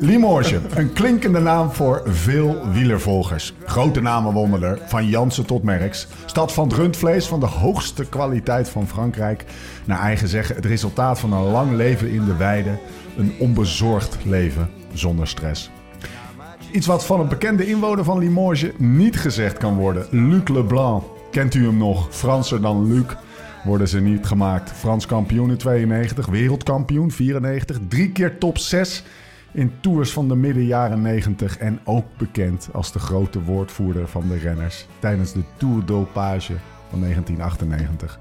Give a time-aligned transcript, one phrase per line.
[0.00, 3.54] Limoges, een klinkende naam voor veel wielervolgers.
[3.64, 6.06] Grote namen wonnen van Jansen tot Merckx.
[6.26, 9.44] Stad van het rundvlees van de hoogste kwaliteit van Frankrijk.
[9.84, 12.78] Naar eigen zeggen het resultaat van een lang leven in de weide.
[13.16, 15.70] Een onbezorgd leven zonder stress.
[16.72, 20.06] Iets wat van een bekende inwoner van Limoges niet gezegd kan worden.
[20.10, 21.04] Luc Leblanc.
[21.30, 22.08] Kent u hem nog?
[22.10, 23.06] Franser dan Luc
[23.64, 24.72] worden ze niet gemaakt.
[24.72, 29.04] Frans kampioen in 92, wereldkampioen 94, drie keer top 6
[29.58, 34.28] in tours van de midden jaren 90 en ook bekend als de grote woordvoerder van
[34.28, 36.54] de renners tijdens de Tour d'Opage
[36.88, 38.18] van 1998.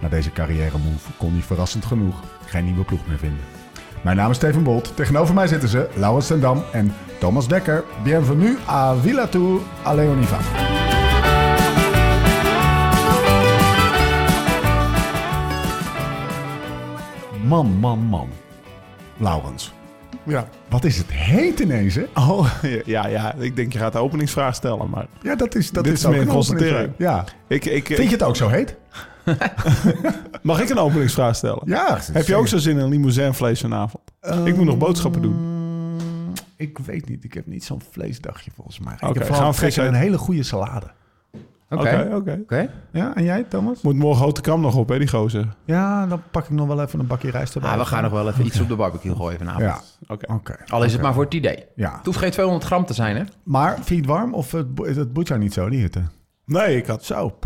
[0.00, 3.40] Na deze carrière move kon hij verrassend genoeg geen nieuwe ploeg meer vinden.
[4.02, 4.96] Mijn naam is Steven Bolt.
[4.96, 7.84] Tegenover mij zitten ze Laurens ten Dam en Thomas Dekker.
[8.04, 10.38] Bienvenue à Villa Tour à Leoniva.
[17.44, 18.28] Man, man, man.
[19.16, 19.72] Laurens,
[20.26, 20.48] Ja.
[20.68, 22.04] wat is het heet ineens, hè?
[22.14, 22.50] Oh,
[22.84, 23.34] ja, ja.
[23.34, 26.20] Ik denk je gaat de openingsvraag stellen, maar Ja, dat is, dat Dit is meer
[26.20, 26.86] een openingsvraag.
[26.98, 27.24] Ja.
[27.48, 28.76] ik, ik, Vind je het ook zo heet?
[30.42, 31.62] mag ik een openingsvraag stellen?
[31.64, 31.98] Ja.
[32.12, 34.02] Heb je ook zo zin in limousinevlees vanavond?
[34.44, 35.34] ik moet nog boodschappen doen.
[35.34, 37.24] Mm, Ik weet niet.
[37.24, 38.94] Ik heb niet zo'n vleesdagje volgens mij.
[38.94, 40.86] Oké, ik heb gaan vooral we in vis een hele goede salade.
[41.70, 42.38] Oké, oké.
[42.42, 42.70] Oké.
[42.92, 43.82] Ja, en jij, Thomas?
[43.82, 45.54] Moet morgen Houte Kam nog op, hè, die gozer?
[45.64, 47.70] Ja, dan pak ik nog wel even een bakje rijst erbij.
[47.70, 49.98] Ah, we gaan nog wel even iets op de barbecue gooien vanavond.
[50.08, 50.56] Ja, Oké.
[50.68, 51.64] Al is het maar voor het idee.
[51.74, 51.96] Ja.
[51.96, 53.22] Het hoeft geen 200 gram te zijn, hè?
[53.42, 56.02] Maar vind je het warm of het, het boet jou niet zo, die hitte?
[56.44, 57.04] Nee, ik had...
[57.04, 57.38] Zo.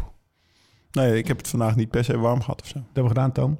[0.93, 2.75] Nee, ik heb het vandaag niet per se warm gehad of zo.
[2.75, 3.59] Dat hebben we gedaan, Tom.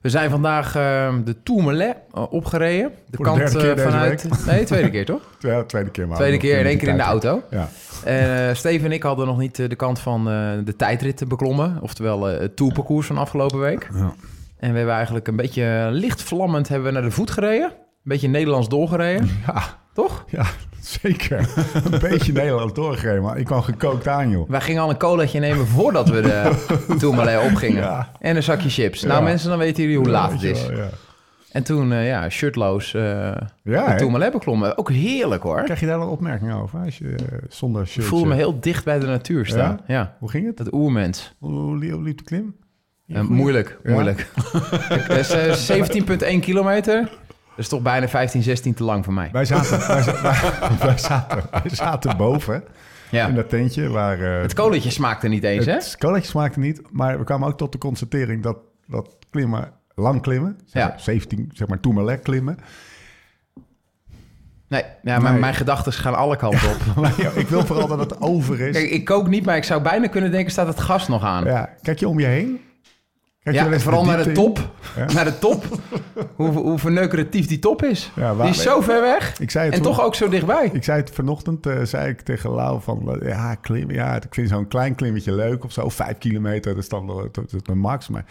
[0.00, 2.92] We zijn vandaag eh, de Tourmalet uh, opgereden.
[3.06, 4.28] De kant eh, vanuit...
[4.46, 5.22] Nee, tweede keer toch?
[5.38, 6.16] Ja, tweede keer maar.
[6.16, 7.42] Tweede keer in één keer in de auto.
[7.50, 7.68] Ja.
[8.04, 11.28] En eh, Steven en ik hadden nog niet eh, de kant van eh, de tijdrit
[11.28, 11.78] beklommen.
[11.80, 13.88] Oftewel eh, het tourparcours van afgelopen week.
[13.94, 14.14] Ja.
[14.58, 17.68] En we hebben eigenlijk een beetje licht vlammend hebben we naar de voet gereden.
[17.70, 19.62] Een beetje Nederlands doorgereden, ja,
[19.94, 20.24] toch?
[20.28, 20.46] ja,
[21.02, 21.48] zeker.
[21.92, 24.48] een beetje Nederland doorgegeven, maar ik kwam gekookt aan, joh.
[24.50, 26.64] Wij gingen al een colaatje nemen voordat we de
[26.98, 27.82] Tourmalet opgingen.
[27.82, 28.12] Ja.
[28.20, 29.02] En een zakje chips.
[29.02, 29.20] Nou Ja.
[29.24, 30.66] mensen, dan weten jullie hoe laat het is.
[30.66, 30.88] wel, Ja,
[31.52, 33.02] En toen, eh, ja, shirtloos eh
[33.62, 33.94] ja de?
[33.96, 34.78] Tourmalet beklommen.
[34.78, 35.62] Ook heerlijk hoor.
[35.62, 36.78] Krijg je daar een opmerking over?
[36.84, 38.06] Als je eh, zonder Ik shirt...
[38.06, 39.80] voelde me heel dicht bij de natuur staan.
[39.86, 40.56] Ja, Hoe ging het?
[40.56, 41.34] dat oermens.
[41.38, 42.56] Hoe liep, de klim?
[43.06, 44.30] Moeilijk, moeilijk.
[44.88, 45.30] Het is
[45.68, 45.78] eh,
[46.34, 47.08] 17,1 kilometer.
[47.56, 49.28] Dat is toch bijna 15, 16 te lang voor mij.
[49.32, 52.64] Wij zaten, wij, za- wij, wij zaten, wij zaten boven
[53.10, 53.26] Ja.
[53.28, 54.20] in dat tentje waar...
[54.20, 55.72] eh, Het koletje smaakte niet eens, hè?
[55.72, 58.56] Het smaakte niet, maar we kwamen ook tot de constatering dat,
[58.86, 60.88] dat klimmen, lang klimmen, zeg Ja.
[60.88, 62.58] maar 17, zeg maar Tourmalet klimmen.
[64.68, 65.40] Nee, ja, maar Nee.
[65.40, 66.76] mijn gedachten gaan alle kanten op.
[67.16, 68.76] Ja, ik wil vooral dat het over is.
[68.76, 71.44] Kijk, ik kook niet, maar ik zou bijna kunnen denken, staat het gas nog aan?
[71.44, 72.60] Ja, kijk je om je heen?
[73.54, 74.70] Eens vooral naar de top.
[74.96, 75.04] Ja.
[75.14, 75.64] Naar de top.
[76.34, 78.12] hoe, hoe verneukeratief die top is.
[78.16, 79.40] Ja, waar- die is zo ver weg.
[79.40, 80.70] Ik zei het En toch ook zo dichtbij.
[80.72, 84.48] Ik zei het vanochtend, eh, zei ik tegen Lau van, ja, klim, ja, ik vind
[84.48, 85.88] zo'n klein klimmetje leuk of zo.
[85.88, 87.30] Vijf kilometer, dat is dan
[87.62, 88.08] de max.
[88.08, 88.24] Maar,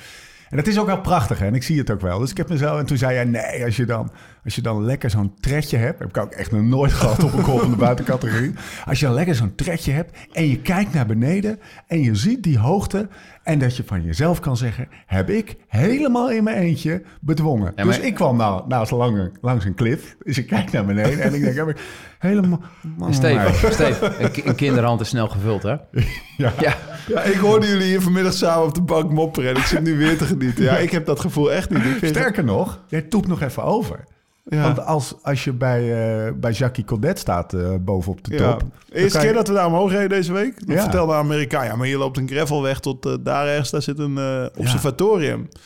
[0.49, 1.45] en dat is ook wel prachtig, hè?
[1.45, 2.19] En ik zie het ook wel.
[2.19, 4.11] Dus ik heb mezelf, en toen zei jij, nee, als je dan,
[4.45, 7.33] als je dan lekker zo'n tredje hebt, heb ik ook echt nog nooit gehad op
[7.33, 8.53] een golf van de buitencategorie.
[8.85, 12.43] Als je dan lekker zo'n tredje hebt en je kijkt naar beneden en je ziet
[12.43, 13.07] die hoogte
[13.43, 17.71] en dat je van jezelf kan zeggen, heb ik helemaal in mijn eentje bedwongen.
[17.75, 21.19] Ja, Dus ik kwam nou naast lange, langs een klif, dus ik kijk naar beneden
[21.19, 21.77] en ik denk, heb ik
[22.19, 22.61] helemaal...
[23.09, 25.75] Steven, Steven een, ki- een kinderhand is snel gevuld, hè?
[26.37, 26.53] Ja.
[26.59, 26.75] Ja,
[27.07, 29.97] Ja, ik hoorde jullie hier vanmiddag samen op de bank mopperen en ik zit nu
[29.97, 30.63] weer te genieten.
[30.63, 31.81] Ja, ik heb dat gevoel echt niet.
[32.01, 34.03] Sterker nog, jij toept nog even over.
[34.49, 34.61] Ja.
[34.61, 35.81] Want als, als je bij,
[36.27, 38.51] eh, bij Jackie Codet staat eh, bovenop de Ja.
[38.51, 38.59] top...
[38.59, 40.61] dan Eerste je- keer dat we daar omhoog reden deze week.
[40.65, 40.81] Ja.
[40.81, 43.99] vertelde de Amerikaan, ja, maar hier loopt een gravelweg tot eh, daar ergens, daar zit
[43.99, 45.47] een observatorium.
[45.51, 45.59] Ja.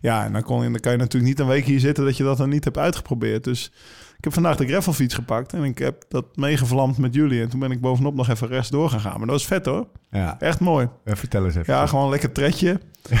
[0.00, 2.24] En dan, kon, je- dan kan je natuurlijk niet een week hier zitten dat je
[2.24, 3.44] dat dan niet hebt uitgeprobeerd.
[3.44, 3.72] Dus
[4.16, 7.42] ik heb vandaag de gravelfiets gepakt en ik heb dat meegevlamd met jullie.
[7.42, 9.10] En toen ben ik bovenop nog even rechts doorgegaan.
[9.18, 9.86] Maar dat was vet hoor.
[10.10, 10.88] Ja, Echt mooi.
[11.04, 11.74] vertel eens even.
[11.74, 12.68] Ja, gewoon lekker tredje.
[13.08, 13.18] nee,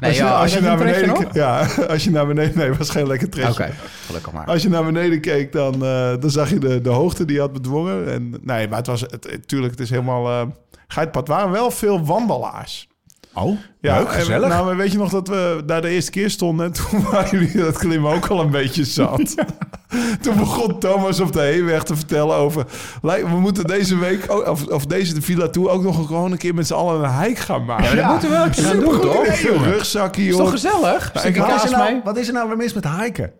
[0.00, 1.28] als je, ja, als je heb naar een trekje beneden?
[1.32, 2.58] Ja, als je naar beneden...
[2.58, 3.72] Nee, was geen lekker Oké, tredje.
[4.06, 4.46] gelukkig maar.
[4.46, 7.40] Als je naar beneden keek, dan, eh, dan zag je de, de hoogte die je
[7.40, 8.12] had bedwongen.
[8.12, 9.00] En, nee, maar het was...
[9.00, 10.28] Het, het- tuurlijk, het is helemaal...
[10.28, 10.46] eh
[10.88, 11.28] geitpad.
[11.28, 12.88] Waren wel veel wandelaars.
[13.34, 14.48] Oh, Ja, leuk, en- gezellig.
[14.48, 16.66] nou, maar weet je nog dat we daar de eerste keer stonden...
[16.66, 19.34] en toen waren jullie dat klimmen ook al een beetje zat.
[20.22, 22.64] Toen begon Thomas op de heenweg te vertellen over...
[23.02, 25.70] "Lij- we moeten deze week, of, of deze de Villa Tour...
[25.70, 27.84] ook nog gewoon een keer met z'n allen een hike gaan maken.
[27.84, 29.26] Ja, dat moeten we wel een keer gaan doen, toch?
[29.64, 30.38] rugzakje, Is joh.
[30.38, 31.12] toch gezellig?
[31.24, 32.00] ik er nou, mee.
[32.04, 33.32] wat is er nou weer mis met hiken?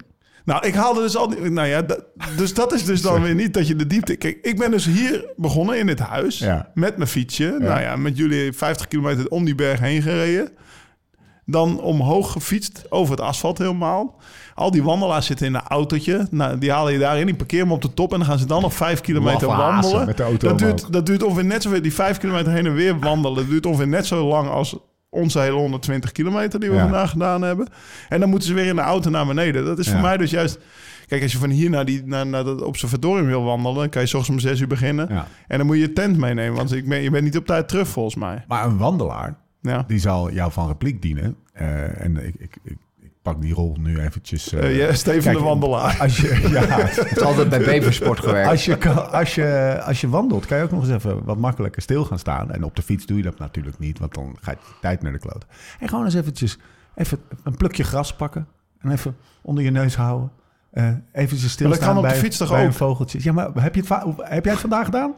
[0.45, 1.29] Nou, ik haalde dus al...
[1.29, 2.05] die- Nou ja, dat-
[2.37, 4.17] dus dat is dus dan weer niet dat je de diepte...
[4.17, 6.39] Kijk, ik ben dus hier begonnen in dit huis.
[6.39, 6.71] Ja.
[6.75, 7.57] Met mijn fietsje.
[7.59, 10.49] Nou ja, met jullie 50 kilometer om die berg heen gereden.
[11.45, 14.21] Dan omhoog gefietst over het asfalt helemaal.
[14.55, 16.27] Al die wandelaars zitten in een autootje.
[16.31, 17.27] Nou, die halen je daarin.
[17.27, 18.13] Die parkeren hem op de top.
[18.13, 20.07] En dan gaan ze dan nog 5 kilometer wandelen.
[20.07, 21.83] met de auto dat, duurt, dat duurt ongeveer net zoveel.
[21.83, 23.37] Die 5 kilometer heen en weer wandelen.
[23.37, 24.77] Dat duurt ongeveer net zo lang als
[25.11, 26.83] onze hele 120 kilometer die we Ja.
[26.83, 27.69] vandaag gedaan hebben.
[28.09, 29.65] En dan moeten ze weer in de auto naar beneden.
[29.65, 30.59] Dat is voor mij dus juist...
[31.07, 33.79] Kijk, als je van hier naar, die, naar, naar dat observatorium wil wandelen...
[33.79, 35.07] dan kan je 's ochtends om 6 uur beginnen.
[35.11, 35.27] Ja.
[35.47, 36.57] En dan moet je je tent meenemen.
[36.57, 38.45] Want ik ben, je bent niet op tijd terug, volgens mij.
[38.49, 39.37] Maar een wandelaar,
[39.87, 41.37] die zal jou van repliek dienen.
[41.53, 42.77] Eh, en ik, ik
[43.33, 44.53] pak die rol nu eventjes...
[44.53, 45.97] eh, Eh, ja, Steven kijk, de Wandelaar.
[46.01, 48.49] Als je, ja, Het is altijd bij Beversport gewerkt.
[48.51, 51.37] als, je, kan- als, je, als je wandelt, kan je ook nog eens even wat
[51.39, 52.51] makkelijker stil gaan staan.
[52.53, 55.13] En op de fiets doe je dat natuurlijk niet, want dan gaat je tijd naar
[55.13, 55.47] de kloot.
[55.81, 56.59] En gewoon eens eventjes
[56.95, 58.47] even een plukje gras pakken.
[58.81, 60.31] En even onder je neus houden.
[60.71, 62.73] Eh eventjes stilstaan kan op de bij, fiets toch bij een ook?
[62.75, 63.19] vogeltje.
[63.23, 65.15] Ja, maar heb je het, heb jij het vandaag gedaan?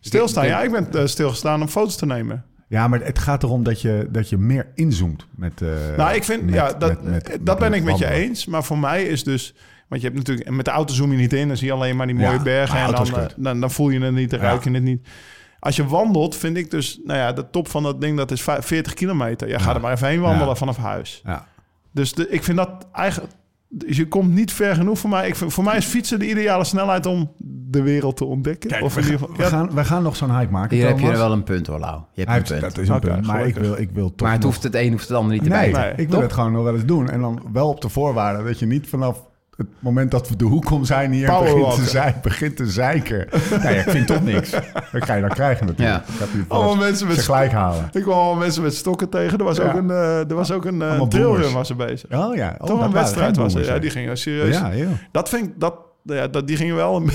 [0.00, 0.62] Stilstaan, ja.
[0.62, 2.44] Ik ben eh, stilgestaan om foto's te nemen.
[2.68, 5.62] Ja, maar het gaat erom dat je, dat je meer inzoomt met.
[5.62, 8.46] eh, nou, ik vind, met- ja, dat, met- met- dat ben ik met je eens.
[8.46, 9.54] Maar voor mij is dus...
[9.88, 10.50] Want je hebt natuurlijk...
[10.50, 11.48] Met de auto zoom je niet in.
[11.48, 12.78] Dan zie je alleen maar die mooie Ja, bergen.
[12.78, 14.44] En dan, eh, dan, dan voel je het niet, dan Ja.
[14.46, 15.06] ruik je het niet.
[15.60, 17.00] Als je wandelt, vind ik dus...
[17.04, 19.48] Nou ja, de top van dat ding, dat is vij- 40 kilometer.
[19.48, 19.74] Ja, ga Ja.
[19.74, 21.20] er maar even heen wandelen vanaf huis.
[21.24, 21.46] Ja.
[21.92, 23.32] Dus de, ik vind dat eigenlijk...
[23.76, 25.28] Dus je komt niet ver genoeg voor mij.
[25.28, 27.32] Ik vind, voor mij is fietsen de ideale snelheid om
[27.70, 28.70] de wereld te ontdekken.
[28.70, 30.52] Kijk, of we, in ieder gaan, geval, we, ja, gaan, we gaan nog zo'n hike
[30.52, 30.76] maken.
[30.76, 31.18] Hier heb je Thomas.
[31.18, 32.00] wel een punt hoor, Lau.
[32.12, 32.60] Je hebt een punt.
[32.74, 33.26] dat is een punt.
[33.26, 35.32] Maar ik wil, ik wil toch Maar het nog- hoeft het een hoeft het ander
[35.32, 35.80] niet te Nee, bijten.
[35.80, 35.90] Nee.
[35.90, 36.22] ik wil Toch?
[36.22, 37.10] het gewoon nog wel eens doen.
[37.10, 39.24] En dan wel op de voorwaarde dat je niet vanaf
[39.56, 43.28] het moment dat we de hoek om zijn hier begint te, begint te zeiken.
[43.62, 44.50] nee, ik vind toch niks.
[44.50, 46.04] Dat ga je dan krijgen natuurlijk.
[46.18, 46.24] Ja.
[46.38, 47.88] Ik Allemaal mensen met gelijk halen.
[47.92, 49.38] Ik kwam al mensen met stokken tegen.
[49.38, 49.64] Er was Ja.
[49.64, 51.52] ook een, eh, er was ook een Allemaal trailrun boomers.
[51.54, 52.10] was er bezig.
[52.12, 52.56] Oh ja.
[52.58, 53.64] Oh, Toch dat een wedstrijd was er.
[53.64, 54.56] Ja, die gingen serieus.
[54.56, 54.88] Ja, joh.
[55.12, 57.10] Dat vind ik, dat, ja, dat, die gingen wel een,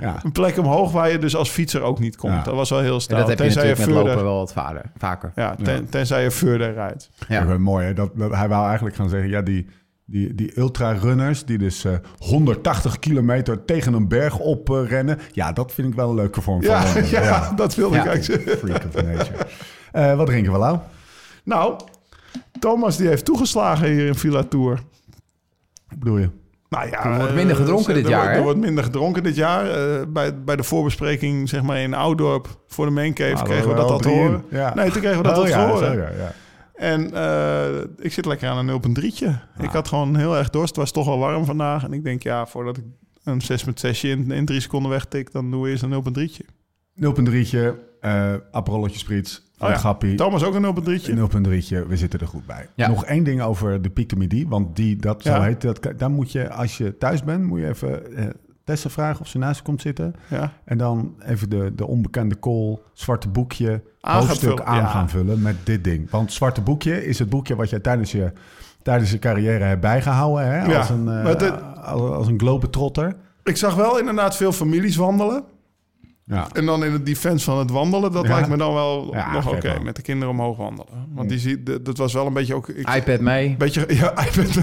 [0.00, 0.16] Ja.
[0.24, 2.32] een plek omhoog waar je dus als fietser ook niet komt.
[2.34, 2.42] Ja.
[2.42, 3.18] Dat was wel heel En snel.
[3.18, 5.32] dat heb je tenzij natuurlijk met verder, lopen wel wat vader, vaker.
[5.34, 7.10] Ja, ten- tenzij je verder rijdt.
[7.28, 7.42] Ja.
[7.42, 7.58] Ja.
[7.58, 7.92] mooi hè.
[7.94, 9.66] Dat, dat- hij wou eigenlijk gaan zeggen, ja, die,
[10.10, 15.18] die, die ultra-runners die dus eh, 180 kilometer tegen een berg op eh, rennen.
[15.32, 18.00] Ja, dat vind ik wel een leuke vorm van Ja, ja, dat wilde Ja.
[18.02, 18.68] ik eigenlijk zeggen.
[18.68, 19.46] Freak of nature.
[19.92, 20.78] Eh, wat drinken we, Lau?
[21.44, 21.80] Nou,
[22.58, 24.74] Thomas die heeft toegeslagen hier in Villa Tour.
[25.88, 26.30] Wat bedoel je?
[26.68, 28.36] Nou ja, Er wordt eh, minder gedronken dit er jaar, wordt-?
[28.36, 29.70] Er wordt minder gedronken dit jaar.
[29.70, 33.74] Eh, bij, bij de voorbespreking zeg maar in Oudorp voor de maincave Ah, kregen we
[33.74, 34.44] dat al te horen.
[34.50, 34.74] Ja.
[34.74, 36.16] Nee, toen kregen we dat Oh, al te ja, horen.
[36.18, 36.32] ja.
[36.80, 39.26] En eh, ik zit lekker aan een 0.3'tje.
[39.26, 39.64] Ah.
[39.64, 40.68] Ik had gewoon heel erg dorst.
[40.68, 41.84] Het was toch wel warm vandaag.
[41.84, 42.84] En ik denk, ja, voordat ik
[43.24, 43.40] een
[43.92, 45.32] 6.6 in, in drie seconden wegtik...
[45.32, 46.44] dan doen we eerst een 0.3'tje.
[47.04, 49.80] 0.3'tje, eh Aperolletje Sprits, van Oh ja.
[49.80, 50.14] Gappie.
[50.14, 51.10] Thomas ook een 0.3'tje.
[51.10, 52.68] 0.3'tje, we zitten er goed bij.
[52.74, 52.88] Ja.
[52.88, 55.42] Nog één ding over de Pic de Midi, want die, dat zo Ja.
[55.42, 58.26] heet, dat, dan moet je, als je thuis bent, moet je even eh,
[58.76, 60.14] Vragen of ze naast je komt zitten.
[60.28, 60.52] Ja.
[60.64, 65.56] En dan even de, de onbekende call, zwarte boekje, Aan hoofdstuk aan gaan vullen met
[65.64, 66.10] dit ding.
[66.10, 68.32] Want zwarte boekje is het boekje wat jij tijdens je,
[68.82, 70.76] tijdens je carrière hebt bijgehouden, hè?
[70.78, 73.16] Als, een, dit- als, als een globetrotter.
[73.44, 75.44] Ik zag wel inderdaad veel families wandelen.
[76.30, 76.48] Ja.
[76.52, 78.32] En dan in het defense van het wandelen, dat Ja.
[78.32, 79.68] lijkt me dan wel Ja, nog oké.
[79.72, 79.80] wel.
[79.80, 81.06] Met de kinderen omhoog wandelen.
[81.14, 82.68] Want die zie, dat dat was wel een beetje ook...
[82.68, 83.56] Ik, iPad mee.
[83.58, 84.54] Beetje, ja, iPad.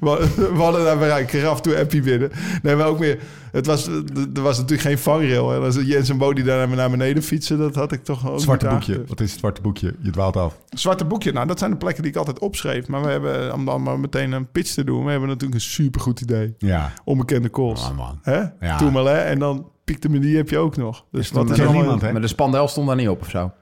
[0.00, 2.30] we we hadden daar weer een keer af toe appie binnen.
[2.62, 3.18] Nee, maar ook meer.
[3.52, 3.86] Het was,
[4.34, 5.54] er was natuurlijk geen vangrail.
[5.54, 8.40] En als Jens en Bo die daar naar beneden fietsen, dat had ik toch ook
[8.40, 9.04] Zwarte boekje.
[9.06, 9.94] Wat is het zwarte boekje?
[10.00, 10.58] Je dwaalt af.
[10.68, 11.32] Zwarte boekje.
[11.32, 12.86] Nou, dat zijn de plekken die ik altijd opschreef.
[12.88, 15.66] Maar we hebben, om dan maar meteen een pitch te doen, we hebben natuurlijk een
[15.66, 16.54] supergoed idee.
[16.58, 16.92] Ja.
[17.04, 17.88] Onbekende calls.
[17.90, 18.18] Oh, man.
[18.22, 18.42] Hè?
[18.60, 18.76] Ja.
[18.76, 21.04] Tourmalet en dan Piek de Midi heb je ook nog.
[21.12, 22.12] Dus dat wat is ken allemaal- niemand, hè?
[22.12, 23.52] Maar de spandel stond daar niet op of zo.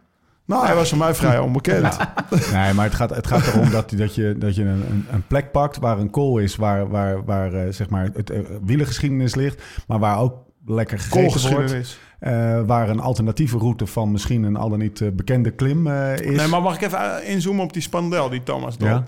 [0.47, 1.97] Nou, hij was voor mij vrij onbekend.
[2.52, 5.52] Nee, maar het gaat, het gaat erom dat, dat je, dat je een, een, plek
[5.52, 9.62] pakt waar een call is, waar, waar, waar eh, zeg maar het uh, wielengeschiedenis ligt,
[9.87, 10.35] maar waar ook
[10.66, 11.42] lekker gegeten wordt.
[11.42, 11.99] Koolgeschiedenis.
[12.18, 16.16] eh, waar een alternatieve route van misschien een al dan niet eh, bekende klim eh,
[16.18, 16.37] is.
[16.37, 19.02] Nee, maar mag ik even eh, inzoomen op die spandel die Thomas Ja.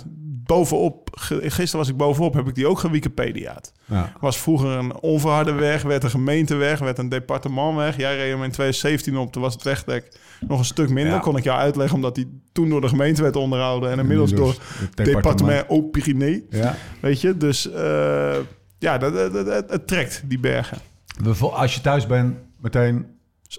[0.51, 3.73] Bovenop, gisteren was ik bovenop, heb ik die ook gewikipediaat.
[3.85, 4.13] Ja.
[4.21, 7.97] Was vroeger een onverharde weg, werd een gemeenteweg, werd een departementweg.
[7.97, 11.13] Jij reed hem in 2017 op, toen was het wegdek nog een stuk minder.
[11.15, 11.19] Ja.
[11.19, 14.57] Kon ik jou uitleggen, omdat die toen door de gemeente werd onderhouden en inmiddels door
[14.73, 16.41] het departement Haut-Pyrénées.
[16.51, 16.77] Ja.
[17.01, 18.37] Weet je, dus eh,
[18.79, 20.79] ja, dat, dat, dat- het, trekt die bergen.
[21.41, 23.07] Als je thuis bent, meteen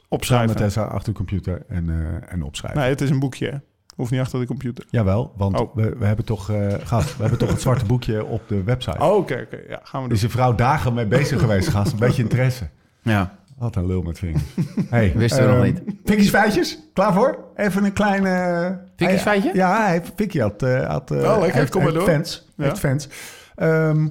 [0.08, 0.48] Opschrijven.
[0.48, 2.80] met Tessa achter de computer en, eh, en opschrijven.
[2.82, 3.62] Nee, het is een boekje.
[4.02, 4.86] Hoeft niet achter de computer.
[4.90, 5.76] Jawel, want Oh.
[5.76, 9.00] we, we hebben toch, eh, gast, we hebben toch het zwarte boekje op de website.
[9.00, 9.60] Oh, oké, oké.
[9.70, 10.18] Ja, gaan we doen.
[10.18, 11.92] is een vrouw dagen mee bezig geweest, gast.
[11.92, 12.68] Een beetje interesse.
[13.02, 14.44] Ja, Wat een lul met vingers.
[14.90, 15.82] Hey, Wisten we nog ehm, niet.
[16.06, 17.38] Vicky's feitjes, klaar voor?
[17.56, 18.80] Even een kleine...
[18.96, 19.52] Vicky's Hij- feitje?
[19.54, 22.16] Ja, hij, Vicky had, eh, had, eh, Oh, lekker, heeft, kom maar heeft door.
[22.16, 22.48] fans.
[22.58, 22.64] Ja.
[22.64, 23.08] Heeft fans.
[23.56, 24.08] Ehm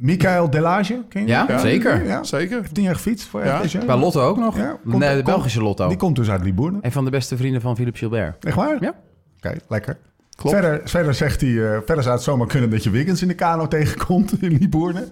[0.00, 1.58] Michael Delage, ken je Ja, die?
[1.58, 2.06] zeker.
[2.06, 2.58] Ja, Zeker.
[2.60, 3.62] heeft tien jaar gefietst voor Ja.
[3.86, 4.56] Bij Lotto ook nog.
[4.56, 5.88] Ja, komt- nee, de komt- Belgische Lotto.
[5.88, 6.78] Die komt dus uit Libourne.
[6.82, 8.44] Een van de beste vrienden van Philippe Gilbert.
[8.44, 8.76] Echt waar?
[8.80, 8.94] Ja.
[9.36, 9.96] Oké, lekker.
[10.36, 10.56] Klopt.
[10.56, 13.34] Verder, verder zegt hij, eh, verder zou het zomaar kunnen dat je Wiggins in de
[13.34, 15.08] kano tegenkomt in Libourne.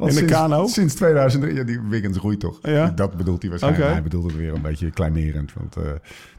[0.00, 0.66] Want In de sinds, kano?
[0.66, 2.58] Sinds 2003, ja, die Wiggins roeit toch?
[2.62, 2.86] Ja.
[2.94, 3.92] Dat bedoelt hij waarschijnlijk.
[3.92, 5.82] Hij bedoelt het weer een beetje kleinerend, want eh,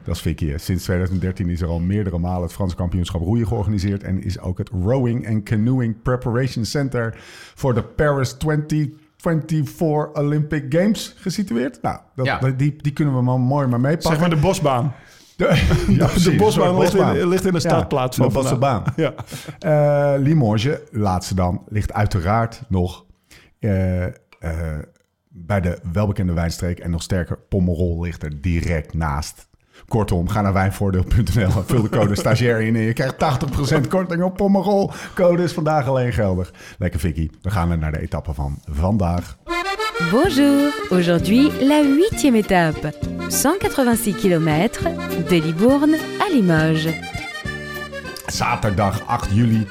[0.04, 0.52] dat is Vicky.
[0.56, 4.58] Sinds 2013 is er al meerdere malen het Franse kampioenschap roeien georganiseerd en is ook
[4.58, 7.14] het Rowing and Canoeing Preparation Center
[7.54, 11.82] voor de Paris 2024 Olympic Games gesitueerd.
[11.82, 12.38] Nou, dat, Ja.
[12.56, 14.10] die, die kunnen we maar mooi maar meepakken.
[14.10, 14.92] Zeg maar de bosbaan.
[15.36, 15.44] De,
[15.98, 17.16] ja, de bosbaan ligt, bosbaan.
[17.16, 18.82] In, ligt in de Ja, startplaats de van bosbaan.
[18.96, 19.14] Ja.
[19.58, 23.04] Eh, Limoges, laatste dan, ligt uiteraard nog
[23.62, 24.12] eh, eh,
[25.28, 26.78] bij de welbekende wijnstreek.
[26.78, 29.48] En nog sterker, Pommerol ligt er direct naast.
[29.88, 33.14] Kortom, ga naar wijnvoordeel.nl en vul de code stagiair in en je krijgt
[33.84, 34.90] 80% korting op Pommerol.
[35.14, 36.52] Code is vandaag alleen geldig.
[36.78, 39.38] Lekker Vicky, we gaan naar de etappe van vandaag.
[40.10, 42.92] Bonjour, aujourd'hui la huitième étape.
[43.28, 44.70] 186 km
[45.28, 46.94] de Libourne à Limoges.
[48.26, 49.66] Zaterdag 8 juli,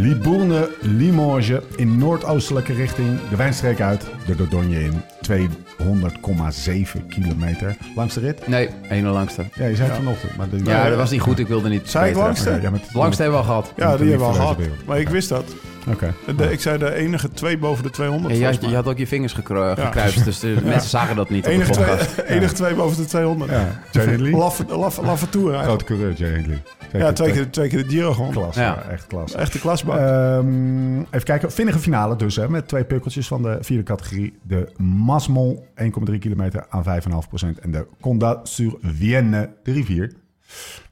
[0.00, 3.18] Libourne, Limoges in noordoostelijke richting.
[3.30, 4.92] De wijnstreek uit, de Dordogne in.
[5.22, 7.76] 200,7 kilometer.
[7.94, 8.46] Langs de rit?
[8.48, 9.44] Nee, ene langste.
[9.54, 10.36] Ja, je zei het vanochtend.
[10.36, 11.38] Maar de, Ja, dat was niet goed.
[11.38, 12.26] Ik wilde niet Zei ik beter.
[12.26, 12.58] langste?
[12.62, 13.72] Ja, met- Langste hebben we al gehad.
[13.76, 14.58] Ja, die hebben we al gehad.
[14.86, 15.44] Maar ik wist dat.
[15.92, 16.14] Oké.
[16.36, 18.34] De- ik zei de enige twee boven de 200.
[18.36, 21.30] Ja, je, had, je had ook je vingers gekru- gekruist, dus de mensen zagen dat
[21.30, 22.08] niet op de enige, podcast.
[22.12, 23.50] twee, enige twee boven de 200.
[23.50, 24.30] Ja, Jay Hindley.
[24.30, 25.82] Laffe, laffe, laffe tour eigenlijk.
[25.82, 26.62] Grote coureur, Jay Hindley.
[26.92, 28.30] Ja, twee keer, twee keer de Giro gewoon.
[28.30, 28.62] Klas, Ja.
[28.62, 28.82] ja.
[28.92, 29.34] echt klas.
[29.34, 29.98] Echte klasbak.
[29.98, 31.52] Ehm, even kijken.
[31.52, 34.38] Vinnige finale dus, hè, met twee pukkeltjes van de vierde categorie.
[34.42, 40.12] De Masmol, 1,3 kilometer aan 5,5% En de Conda sur Vienne, de rivier.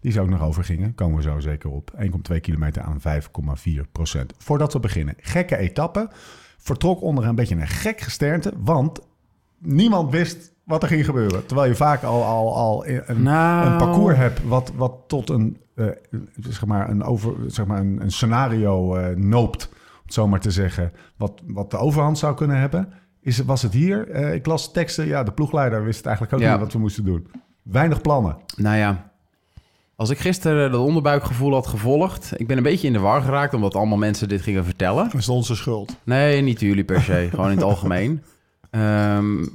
[0.00, 0.94] Die zou ook nog over gingen.
[0.94, 1.90] Komen we zo zeker op.
[2.32, 5.14] 1,2 kilometer aan 5,4% Voordat we beginnen.
[5.18, 6.08] Gekke etappe.
[6.58, 8.52] Vertrok onder een beetje een gek gesternte.
[8.58, 9.00] Want
[9.58, 11.46] niemand wist wat er ging gebeuren.
[11.46, 13.66] Terwijl je vaak al, al, al een, Nou.
[13.70, 15.86] een parcours hebt wat, wat tot een, eh,
[16.40, 19.68] zeg maar een, over, zeg maar een, een scenario eh, noopt.
[19.72, 20.92] Om het zo maar te zeggen.
[21.16, 22.92] Wat, wat de overhand zou kunnen hebben.
[23.20, 24.10] Is, was het hier?
[24.10, 25.06] Eh, ik las teksten.
[25.06, 26.50] Ja, de ploegleider wist het eigenlijk ook Ja.
[26.52, 27.26] niet wat we moesten doen.
[27.62, 28.36] Weinig plannen.
[28.56, 29.12] Nou ja,
[29.96, 32.32] als ik gisteren dat onderbuikgevoel had gevolgd...
[32.36, 35.04] Ik ben een beetje in de war geraakt, omdat allemaal mensen dit gingen vertellen.
[35.04, 35.96] Dat is onze schuld.
[36.04, 37.26] Nee, niet jullie per se.
[37.30, 38.22] gewoon in het algemeen.
[38.70, 39.46] Ehm,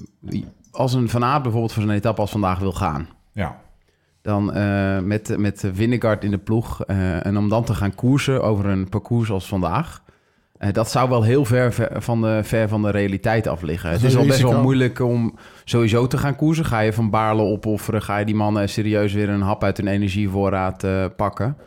[0.72, 3.08] als een Van Aert bijvoorbeeld voor zo'n etappe als vandaag wil gaan...
[3.32, 3.62] Ja.
[4.22, 6.84] dan eh, met, met Vingegaard in de ploeg...
[6.84, 10.02] eh, en om dan te gaan koersen over een parcours als vandaag...
[10.60, 13.90] eh, dat zou wel heel ver, ver van de, ver van de realiteit af liggen.
[13.90, 16.66] Het is al best wel moeilijk om sowieso te gaan koersen.
[16.66, 18.02] Ga je van Baarle opofferen?
[18.02, 21.58] Ga je die mannen serieus weer een hap uit hun energievoorraad eh, pakken?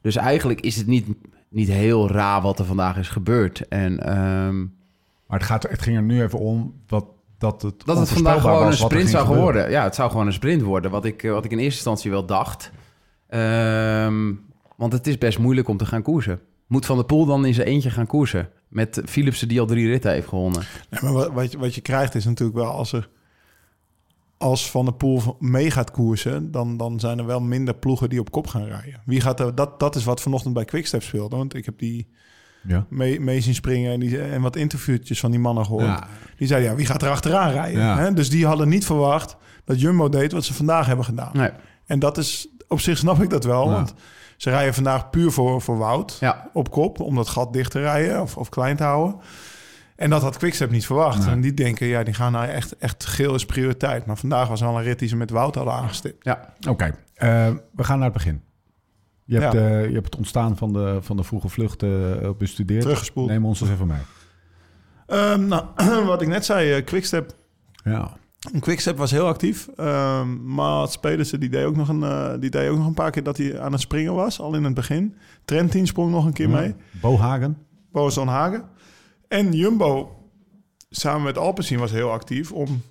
[0.00, 1.06] Dus eigenlijk is het niet,
[1.48, 3.68] niet heel raar wat er vandaag is gebeurd.
[3.68, 4.58] En ehm,
[5.26, 7.06] Maar het, gaat, het ging er nu even om wat,
[7.38, 9.52] dat het dat het vandaag gewoon een was sprint zou gebeuren.
[9.52, 9.70] worden.
[9.70, 10.90] Ja, het zou gewoon een sprint worden.
[10.90, 12.70] Wat ik, eh, wat ik in eerste instantie wel dacht.
[13.28, 14.32] Ehm,
[14.76, 16.40] want het is best moeilijk om te gaan koersen.
[16.66, 18.48] Moet Van der Poel dan in zijn eentje gaan koersen?
[18.68, 20.62] Met Philipsen die al drie ritten heeft gewonnen.
[20.90, 23.08] Nee, maar wat, wat, je, wat je krijgt is natuurlijk wel als er...
[24.38, 28.20] Als Van der Poel mee gaat koersen, dan, dan zijn er wel minder ploegen die
[28.20, 29.00] op kop gaan rijden.
[29.04, 31.36] Wie gaat er, dat, dat is wat vanochtend bij Quickstep speelde.
[31.36, 32.08] Want ik heb die
[32.62, 32.86] Ja.
[32.88, 35.84] mee, mee zien springen en, die, en wat interviewtjes van die mannen gehoord.
[35.84, 36.08] Ja.
[36.36, 37.80] Die zeiden, ja, wie gaat er achteraan rijden?
[37.80, 37.98] Ja.
[37.98, 38.12] Hè?
[38.12, 41.30] Dus die hadden niet verwacht dat Jumbo deed wat ze vandaag hebben gedaan.
[41.32, 41.50] Nee.
[41.86, 43.72] En dat is, op zich snap ik dat wel, Ja.
[43.72, 43.94] want
[44.36, 47.80] ze rijden vandaag puur voor, voor Wout Ja, op kop, om dat gat dicht te
[47.80, 49.16] rijden of, of klein te houden.
[49.96, 51.18] En dat had Quickstep niet verwacht.
[51.24, 51.28] Nee.
[51.34, 54.06] En die denken, ja, die gaan nou echt, echt geel is prioriteit.
[54.06, 56.24] Maar vandaag was wel een rit die ze met Wout hadden aangestipt.
[56.24, 56.52] ja.
[56.68, 58.42] Oké, eh, we gaan naar het begin.
[59.24, 59.58] Je hebt, Ja.
[59.60, 61.90] eh, je hebt het ontstaan van de, van de vroege vlucht eh,
[62.38, 62.80] bestudeerd.
[62.82, 63.28] Teruggespoeld.
[63.28, 64.00] Neem ons eens even mee.
[65.06, 65.64] Ehm, nou,
[66.06, 67.32] wat ik net zei, eh, Quickstep,
[67.84, 68.10] Ja.
[68.60, 69.68] Quickstep was heel actief.
[69.76, 73.10] Ehm maar Pedersen die deed, ook nog een, eh, die deed ook nog een paar
[73.10, 75.14] keer dat hij aan het springen was, al in het begin.
[75.44, 76.74] Trentin sprong nog een keer mee.
[77.92, 78.68] Bo Hagen.
[79.28, 80.16] En Jumbo,
[80.90, 82.82] samen met Alpecin, was heel actief om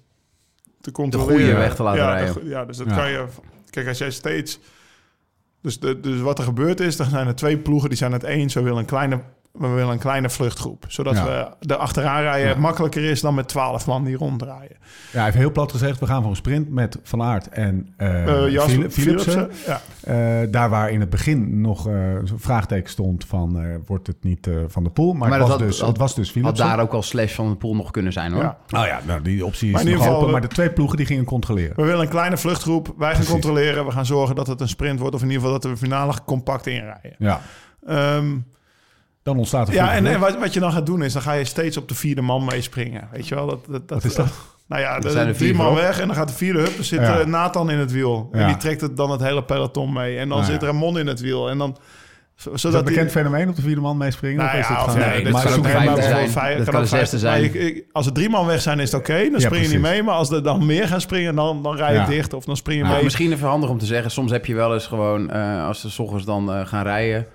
[0.81, 1.35] te controleren.
[1.41, 2.43] goede weg te laten ja, rijden.
[2.43, 2.95] de ja, dus dat Ja.
[2.95, 3.25] kan je...
[3.69, 4.59] Kijk, als jij steeds...
[5.61, 8.23] Dus, de, dus wat er gebeurd is, dan zijn er twee ploegen die zijn het
[8.23, 8.53] eens.
[8.53, 9.21] We willen een kleine
[9.57, 10.85] we willen een kleine vluchtgroep.
[10.87, 11.25] Zodat Ja.
[11.25, 12.59] we de achteraan rijden Ja.
[12.59, 14.75] makkelijker is dan met 12 man die ronddraaien.
[14.79, 14.79] Ja,
[15.11, 17.93] hij heeft heel plat gezegd, we gaan voor een sprint met Van Aert en
[18.49, 19.31] Jas- Philip- Philipsen.
[19.31, 19.81] Philipsen, ja.
[20.41, 21.93] Eh, daar waar in het begin nog eh,
[22.23, 25.13] zo'n vraagteken stond van, eh, wordt het niet eh, Van de Poel?
[25.13, 26.65] Maar, Maar het, was had- dus, had- het was dus Had Philipsen.
[26.65, 28.41] daar ook al slash van de pool nog kunnen zijn hoor.
[28.43, 28.57] Ja.
[28.79, 30.25] Oh ja, nou, die optie Maar is in nog ieder geval, open.
[30.25, 31.75] we- Maar de twee ploegen die gingen controleren.
[31.75, 32.85] We willen een kleine vluchtgroep.
[32.87, 33.31] Wij gaan Precies.
[33.31, 33.85] controleren.
[33.85, 35.15] We gaan zorgen dat het een sprint wordt.
[35.15, 37.15] Of in ieder geval dat we finale compact inrijden.
[37.17, 37.41] Ja,
[37.87, 38.25] Ehm,
[39.25, 41.13] dan ontstaat er ja, en, en wat, wat je dan gaat doen is...
[41.13, 43.07] dan ga je steeds op de vierde man meespringen.
[43.11, 43.45] Weet je wel?
[43.47, 44.27] Dat, dat, Wat is dat?
[44.67, 46.77] Nou ja, de, zijn er drie vier man weg en dan gaat de vierde hup.
[46.77, 47.19] Er zit Ja.
[47.19, 48.29] eh, Nathan in het wiel.
[48.31, 48.39] Ja.
[48.39, 50.17] En die trekt het dan het hele peloton mee.
[50.17, 50.63] En dan zit.
[50.63, 51.49] Ramon in het wiel.
[51.49, 51.77] En dan...
[52.35, 54.37] z- Is dat Zodat een die- bekend fenomeen op de vierde man meespringen?
[54.37, 56.01] Nou of is ja, het of gewoon- nee, dit maar kan zoek ook vijfde helemaal
[56.09, 56.29] zijn.
[56.29, 57.43] vijf- Dat kan zesde zijn.
[57.43, 59.17] ik- ik- als er drie man weg zijn, is het oké.
[59.17, 60.03] Dan Ja, spring je niet mee.
[60.03, 62.05] Maar als er dan meer gaan springen, dan, dan rij je Ja.
[62.05, 62.33] dicht.
[62.33, 63.03] Of dan spring je Ja, mee.
[63.03, 65.89] Misschien even handig om te zeggen, soms heb je wel eens gewoon, eh, als ze
[65.91, 67.27] 's ochtends dan eh, gaan rijden,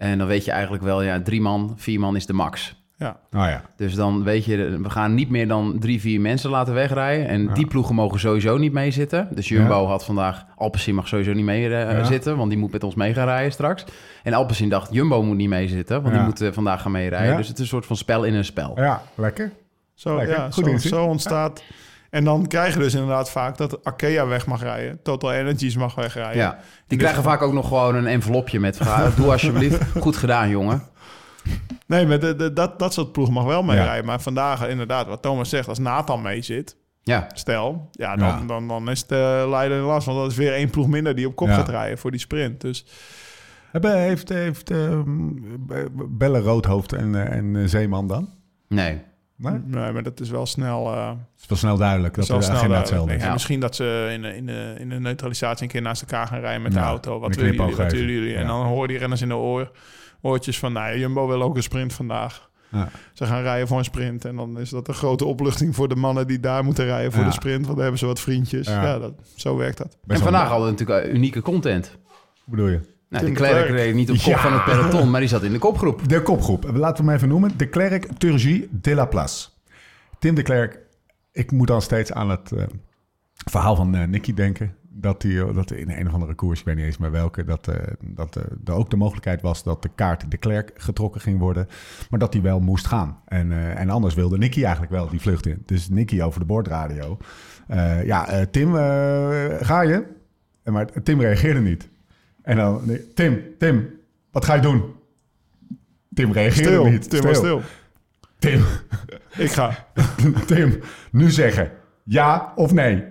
[0.00, 2.78] en dan weet je eigenlijk wel, ja, drie man, vier man is de max.
[2.96, 3.10] Ja.
[3.32, 3.62] Oh ja.
[3.76, 7.28] Dus dan weet je, we gaan niet meer dan drie, vier mensen laten wegrijden.
[7.28, 7.52] En Ja.
[7.54, 9.28] die ploegen mogen sowieso niet meezitten.
[9.34, 9.86] Dus Jumbo Ja.
[9.88, 12.04] had vandaag, Alpecin mag sowieso niet mee eh, Ja.
[12.04, 13.84] zitten, want die moet met ons mee gaan rijden straks.
[14.22, 16.24] En Alpecin dacht, Jumbo moet niet meezitten, want Ja.
[16.26, 17.30] die moet vandaag gaan meerijden.
[17.30, 17.36] Ja.
[17.36, 18.72] Dus het is een soort van spel in een spel.
[18.76, 19.52] Ja, lekker.
[19.94, 20.36] Zo, Lekker.
[20.36, 21.62] ja, Goed zo, zo ontstaat.
[22.10, 25.02] En dan krijg je dus inderdaad vaak dat Arkea weg mag rijden.
[25.02, 26.36] Total Energies mag wegrijden.
[26.36, 30.48] Ja, die krijgen vaak ook nog gewoon een envelopje met, "Ah, doe alsjeblieft, goed gedaan
[30.48, 30.82] jongen.
[31.86, 33.84] Nee, maar de, de- dat, dat soort ploeg mag wel mee Ja.
[33.84, 34.04] rijden.
[34.04, 38.42] Maar vandaag inderdaad, wat Thomas zegt, als Nathan mee zit, Ja, stel, ja, dan, Ja.
[38.46, 40.06] Dan, dan is het uh, Leiden in last.
[40.06, 41.54] Want dat is weer één ploeg minder die op kop Ja.
[41.54, 42.60] gaat rijden voor die sprint.
[42.60, 42.84] Dus
[43.70, 45.28] Hebben, heeft heeft ehm,
[46.08, 48.28] Belle Roodhoofd en, eh, en eh, Zeeman dan?
[48.68, 49.02] nee.
[49.40, 49.60] Nee?
[49.64, 50.92] nee, maar dat is wel snel...
[50.94, 53.22] eh, Het is wel snel duidelijk dat de snel hetzelfde is.
[53.22, 53.32] Ja.
[53.32, 56.40] Misschien dat ze in de, in, de, in de neutralisatie een keer naast elkaar gaan
[56.40, 57.18] rijden met de auto.
[57.20, 57.76] Wat willen jullie?
[57.76, 58.36] Wat willen?
[58.36, 59.70] En dan horen die renners in de oor,
[60.20, 60.72] oortjes van...
[60.72, 62.48] Nou Jumbo wil ook een sprint vandaag.
[62.68, 62.88] Ja.
[63.12, 64.24] Ze gaan rijden voor een sprint.
[64.24, 67.20] En dan is dat een grote opluchting voor de mannen die daar moeten rijden voor
[67.22, 67.26] Ja.
[67.28, 67.62] de sprint.
[67.62, 68.66] Want dan hebben ze wat vriendjes.
[68.66, 68.82] Ja.
[68.82, 69.96] Ja, dat, zo werkt dat.
[70.04, 71.96] Best en vandaag hadden we natuurlijk eh, unieke content.
[72.44, 72.80] Hoe bedoel je?
[73.10, 74.38] Nou, de Klerk reed niet op kop Ja.
[74.38, 76.08] van het peloton, maar die zat in de kopgroep.
[76.08, 76.70] De kopgroep.
[76.74, 77.50] Laten we hem even noemen.
[77.56, 79.48] De Klerk Turgie de la Place.
[80.18, 80.78] Tim de Klerk.
[81.32, 82.62] Ik moet dan steeds aan het eh,
[83.50, 84.74] verhaal van eh, Nicky denken.
[84.88, 87.44] Dat, die, eh, dat in een of andere koers, ik weet niet eens meer welke,
[87.44, 87.68] dat,
[88.00, 91.66] dat er ook de mogelijkheid was dat de kaart de Klerk getrokken ging worden.
[92.10, 93.20] Maar dat die wel moest gaan.
[93.26, 95.62] En, en anders wilde Nicky eigenlijk wel die vlucht in.
[95.66, 97.16] Dus Nicky over de boordradio.
[97.66, 98.74] Eh, ja, Tim,
[99.60, 100.04] ga je?
[100.64, 101.88] Maar Tim reageerde niet.
[102.50, 103.90] En dan, nee, Tim, Tim,
[104.30, 104.94] wat ga je doen?
[106.14, 107.10] Tim reageerde Stil, niet.
[107.10, 107.62] Tim was stil.
[108.38, 108.64] Tim,
[109.44, 109.86] Ik ga.
[110.46, 111.72] Tim, nu zeggen
[112.04, 113.04] ja of nee?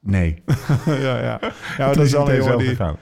[0.00, 0.42] Nee.
[0.86, 1.40] ja, ja.
[1.76, 2.96] ja dat is wel een jongen zelf die, gegaan.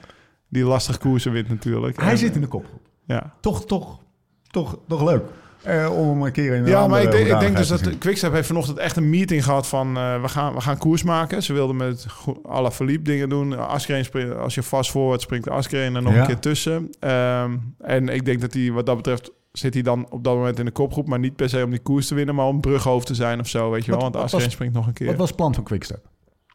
[0.47, 2.01] die lastig koersen wint natuurlijk.
[2.01, 2.87] Hij En, zit in de kopgroep.
[3.05, 3.99] Ja, Toch, toch,
[4.47, 5.23] toch, toch leuk.
[5.63, 7.97] Eh, om hem een keer in een ja maar ik denk, ik denk dus dat.
[7.97, 9.97] Quickstep heeft vanochtend echt een meeting gehad van...
[9.97, 11.43] eh, we, gaan, we gaan koers maken.
[11.43, 12.05] Ze wilden met
[12.43, 13.67] la Philippe dingen doen.
[13.67, 16.19] Askreen springt, als je vast voorwaarts springt, Askreen er nog Ja.
[16.19, 16.89] een keer tussen.
[16.99, 19.31] Ehm, en ik denk dat hij wat dat betreft...
[19.51, 21.07] zit hij dan op dat moment in de kopgroep...
[21.07, 22.35] maar niet per se om die koers te winnen...
[22.35, 23.99] maar om brughoofd te zijn of zo, weet je wel.
[23.99, 25.07] Want Askreen springt nog een keer.
[25.07, 26.01] Wat was het plan van Quickstep?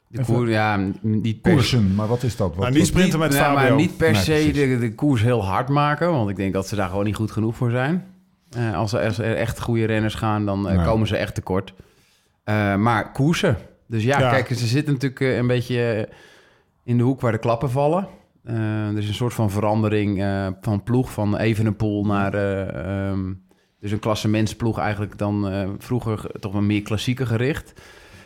[0.08, 2.48] De koer, ja, niet per Koersen, maar wat is dat?
[2.48, 3.54] Wat, Nou, niet sprinten met ja, Fabio.
[3.60, 6.10] maar niet per Nee, se de, de koers heel hard maken.
[6.10, 8.04] Want ik denk dat ze daar gewoon niet goed genoeg voor zijn.
[8.56, 10.86] Eh, als, er, als er echt goede renners gaan, dan eh, Nee.
[10.86, 11.74] komen ze echt tekort.
[12.44, 13.56] Eh, maar koersen.
[13.88, 14.30] Dus ja, Ja.
[14.30, 16.08] kijk, ze zitten natuurlijk een beetje
[16.84, 18.06] in de hoek waar de klappen vallen.
[18.44, 20.24] Er is een soort van verandering
[20.60, 22.34] van ploeg, van Evenepoel naar...
[22.34, 23.32] eh, ehm,
[23.80, 27.72] dus een klassementsploeg eigenlijk dan vroeger toch wel meer klassieker gericht.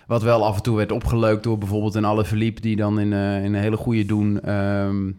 [0.07, 2.61] Wat wel af en toe werd opgeleukt door bijvoorbeeld een Alle Philippe...
[2.61, 5.11] die dan in, in een hele goede doen ehm,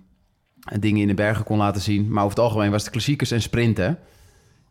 [0.79, 2.11] dingen in de bergen kon laten zien.
[2.11, 3.97] Maar over het algemeen was het klassiekers en sprinten.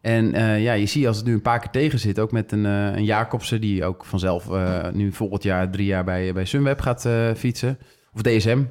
[0.00, 2.18] En eh, ja, je ziet als het nu een paar keer tegen zit...
[2.18, 3.60] ook met een, eh, een Jacobsen...
[3.60, 7.78] die ook vanzelf eh, nu volgend jaar drie jaar bij, bij Sunweb gaat eh, fietsen.
[8.12, 8.62] Of DSM.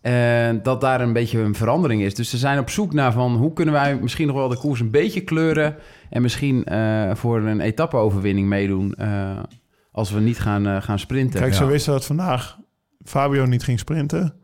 [0.00, 2.14] En dat daar een beetje een verandering is.
[2.14, 3.36] Dus ze zijn op zoek naar van...
[3.36, 5.76] hoe kunnen wij misschien nog wel de koers een beetje kleuren...
[6.10, 8.94] en misschien eh, voor een etappe-overwinning meedoen...
[8.94, 9.38] eh,
[9.92, 11.40] als we niet gaan, gaan sprinten.
[11.40, 11.70] Kijk, ze Ja.
[11.70, 12.58] wisten dat vandaag
[13.04, 14.34] Fabio niet ging sprinten.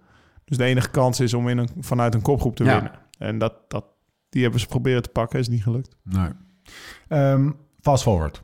[0.44, 2.72] Dus de enige kans is om in een, vanuit een kopgroep te Ja.
[2.74, 2.92] winnen.
[3.18, 3.84] En dat, dat,
[4.28, 5.96] die hebben ze proberen te pakken, is niet gelukt.
[6.02, 6.28] Nee.
[7.08, 8.42] Ehm, fast forward.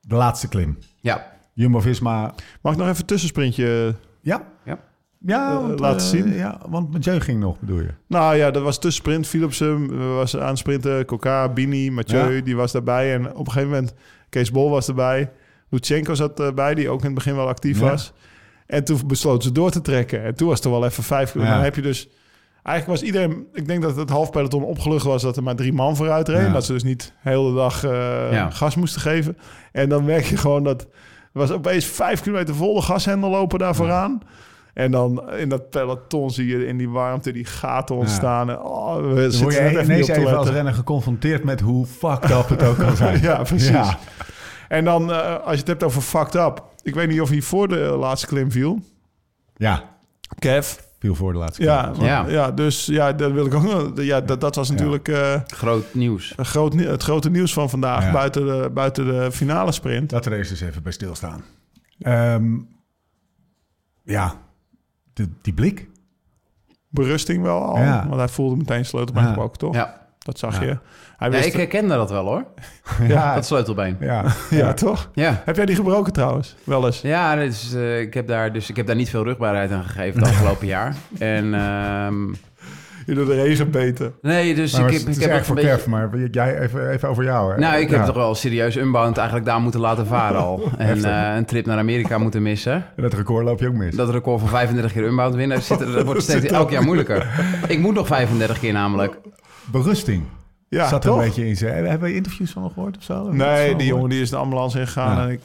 [0.00, 0.78] De laatste klim.
[1.00, 2.34] Ja, Jumbo-Visma.
[2.62, 3.94] Mag ik nog even een tussensprintje?
[4.20, 4.48] Ja?
[4.64, 4.78] Ja.
[5.26, 6.32] Ja, Eh, want, laten eh, zien.
[6.34, 7.90] Ja, want Mathieu ging nog, bedoel je?
[8.06, 9.26] Nou ja, dat was tussensprint.
[9.26, 11.04] Philipsen was aan het sprinten.
[11.04, 12.42] Coca, Bini, Mathieu, Ja.
[12.42, 13.14] die was daarbij.
[13.14, 13.94] En op een gegeven moment,
[14.28, 15.30] Kees Bol was erbij.
[15.68, 17.90] Lutsenko zat erbij, die ook in het begin wel actief Ja.
[17.90, 18.12] was.
[18.66, 20.22] En toen besloten ze door te trekken.
[20.22, 21.56] En toen was het er wel even vijf kilometer.
[21.56, 21.62] Ja.
[21.62, 22.08] Dan heb je dus
[22.62, 23.46] Eigenlijk was iedereen...
[23.52, 26.46] Ik denk dat het half peloton opgelucht was dat er maar drie man vooruit reden.
[26.46, 26.52] Ja.
[26.52, 28.50] Dat ze dus niet de hele dag eh, Ja.
[28.50, 29.38] gas moesten geven.
[29.72, 30.82] En dan merk je gewoon dat...
[30.82, 34.20] Er was opeens vijf kilometer vol de gashendel lopen daar vooraan.
[34.74, 38.50] En dan in dat peloton zie je in die warmte die gaten ontstaan.
[38.50, 42.48] En, oh, we Dan word je ineens even als renner geconfronteerd met hoe fucked up
[42.48, 43.20] het ook kan zijn.
[43.28, 43.96] Ja, precies.
[44.68, 46.64] En dan, eh, als je het hebt over fucked up.
[46.82, 48.78] Ik weet niet of hij voor de laatste klim viel.
[49.56, 49.82] ja,
[50.38, 50.74] Kev.
[51.02, 52.04] Viel voor de laatste Ja, keer.
[52.04, 52.24] ja.
[52.26, 52.28] Ja.
[52.30, 53.90] ja, dus ja, dat wil ik ook nog.
[54.02, 56.32] Ja, dat, dat was natuurlijk eh, Groot nieuws.
[56.36, 58.04] een groot, nie- het grote nieuws van vandaag.
[58.04, 58.12] Ja.
[58.12, 60.10] Buiten, de, buiten de finale sprint.
[60.12, 61.42] Laten we er eens even bij stilstaan.
[61.98, 62.58] Ehm,
[64.04, 64.34] ja,
[65.12, 65.88] de, die blik.
[66.88, 67.78] Berusting wel al.
[67.78, 68.04] Ja.
[68.08, 69.28] Want hij voelde meteen sleutelbeen Ja.
[69.28, 69.74] gebroken, toch?
[69.74, 70.01] Ja.
[70.22, 70.66] Dat zag Ja.
[70.66, 70.78] je.
[71.16, 72.44] Hij ja, wist ik herkende dat wel hoor.
[73.08, 73.96] Ja, Dat sleutelbeen.
[74.10, 75.10] ja, ja, toch?
[75.14, 75.42] Ja.
[75.44, 76.54] Heb jij die gebroken trouwens?
[76.64, 77.00] Wel eens.
[77.00, 80.20] Ja, dus, eh, ik, heb daar, dus ik heb daar niet veel rugbaarheid aan gegeven
[80.20, 80.94] het afgelopen jaar.
[81.18, 82.28] En ehm,
[83.06, 84.14] Je door de regen beten.
[84.20, 85.76] nee, dus Maar ik het heb, is ik heb erg echt voor een beetje...
[85.76, 87.52] Kev, maar jij even, even over jou.
[87.52, 87.58] Hè?
[87.58, 87.96] Nou, ik Ja.
[87.96, 90.62] heb toch wel serieus unbound eigenlijk daar moeten laten varen al.
[90.78, 92.72] En eh, een trip naar Amerika moeten missen.
[92.72, 93.94] En dat record loop je ook mis.
[93.96, 97.26] Dat record van 35 keer unbound winnen, zit dat wordt steeds elk jaar moeilijker.
[97.68, 99.18] Ik moet nog 35 keer namelijk.
[99.70, 100.24] Berusting.
[100.68, 101.18] Ja, Zat er toch?
[101.20, 101.86] een beetje in zijn.
[101.86, 103.14] Hebben we interviews van hem gehoord of zo?
[103.14, 103.82] Hebben Nee, die gehoord?
[103.84, 105.16] jongen die is de ambulance ingegaan.
[105.16, 105.22] Ja.
[105.22, 105.40] En ik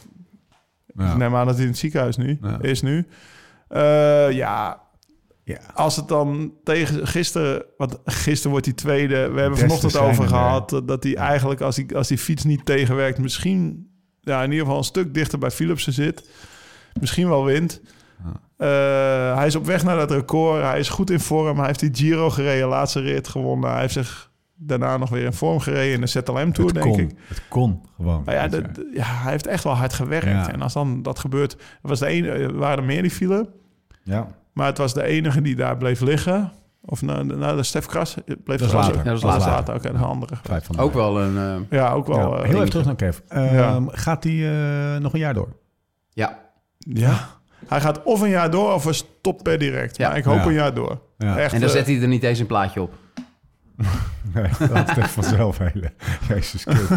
[0.96, 1.18] Ja.
[1.18, 2.58] neem aan dat hij in het ziekenhuis nu Ja.
[2.62, 3.08] is nu.
[3.68, 4.82] Eh, ja,
[5.44, 5.60] Ja.
[5.74, 9.16] als het dan tegen gisteren, want gisteren wordt hij tweede.
[9.16, 12.18] We hebben Des vanochtend te over gehad eh, dat hij eigenlijk als die, als die
[12.18, 13.90] fiets niet tegenwerkt, misschien
[14.22, 16.30] ja, in ieder geval een stuk dichter bij Philipsen zit.
[17.00, 17.82] Misschien wel wint.
[18.58, 18.68] Eh,
[19.38, 20.62] hij is op weg naar dat record.
[20.64, 21.58] Hij is goed in vorm.
[21.58, 23.72] Hij heeft die Giro gereden, laatste rit gewonnen.
[23.72, 26.86] Hij heeft zich daarna nog weer in vorm gereden in de ZLM Tour, het denk
[26.96, 27.00] kon.
[27.00, 27.12] ik.
[27.28, 28.22] Het kon gewoon.
[28.26, 28.44] Maar ja,
[28.94, 30.26] ja, hij heeft echt wel hard gewerkt.
[30.26, 30.52] Ja.
[30.52, 31.58] En als dan dat gebeurt...
[31.82, 33.50] Was de ene, er waren er meer die vielen.
[34.04, 34.28] ja.
[34.54, 36.52] Maar het was de enige die daar bleef liggen.
[36.82, 38.96] Of nou, nou de Stef Kras bleef Dat later.
[38.96, 39.76] Ja, dat is Oh, later.
[39.76, 40.36] Oké, de andere.
[40.44, 41.38] Vijf van de Ook wel een...
[41.38, 42.18] eh, Ja, ook wel.
[42.36, 43.18] Ja, eh, heel even terug naar Kev.
[43.28, 43.82] Ehm, Ja.
[43.88, 44.34] Gaat hij
[44.96, 45.48] eh, nog een jaar door?
[46.10, 46.40] ja,
[46.78, 47.28] ja.
[47.68, 49.98] Hij gaat of een jaar door of hij stopt per direct.
[49.98, 50.08] Ja.
[50.08, 50.46] Maar ik hoop Ja.
[50.46, 51.00] een jaar door.
[51.18, 51.38] Ja.
[51.38, 52.94] Echt, en dan eh, zet hij er niet eens een plaatje op.
[54.34, 55.92] Nee, dat is echt vanzelf hele.
[56.28, 56.90] Jezus Christus.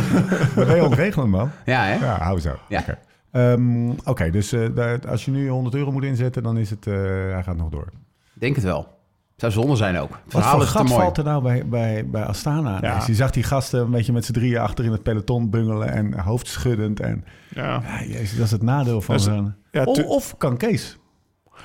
[0.57, 1.51] Maar ben je ontregelen, man?
[1.65, 1.95] Ja, hè?
[1.95, 2.57] Ja, hou zo.
[2.69, 2.79] Ja.
[2.81, 2.99] Oké,
[3.31, 6.87] Ehm, oké, dus eh, daar- als je nu 100 euro moet inzetten, dan is het...
[6.87, 6.95] eh,
[7.33, 7.87] hij gaat nog door.
[8.35, 8.99] Ik denk het wel.
[9.41, 10.19] Zou zonde zijn ook.
[10.25, 12.79] Het Wat voor gat valt er nou bij, bij, bij Astana?
[12.81, 12.97] Ja.
[12.97, 15.93] Dus je zag die gasten een beetje met z'n drieën achter in het peloton bungelen
[15.93, 17.01] en hoofdschuddend.
[17.01, 17.83] En ja.
[17.83, 19.55] ja, jezus, dat is het nadeel van zo'n...
[19.71, 20.99] Ja, of, of kan Kees.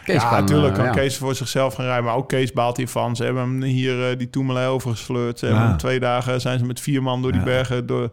[0.03, 0.91] Kees ja, kan, natuurlijk eh, kan ja.
[0.91, 2.03] Kees voor zichzelf gaan rijden.
[2.03, 3.15] Maar ook Kees baalt hiervan.
[3.15, 5.39] Ze hebben hem hier eh, die Toemelij overgesleurd.
[5.39, 7.45] Ze hebben hem twee dagen zijn ze met vier man door die Ja.
[7.45, 8.11] bergen door,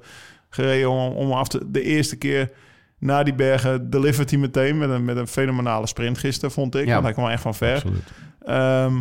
[0.51, 0.90] gereden.
[0.90, 2.51] Om, om af te, de eerste keer
[2.98, 6.87] na die bergen delivert hij meteen met een, met een fenomenale sprint gisteren, vond ik.
[6.87, 6.92] Ja.
[6.92, 7.75] Want hij kwam echt van ver.
[7.75, 8.12] Absoluut.
[8.44, 9.01] Ehm,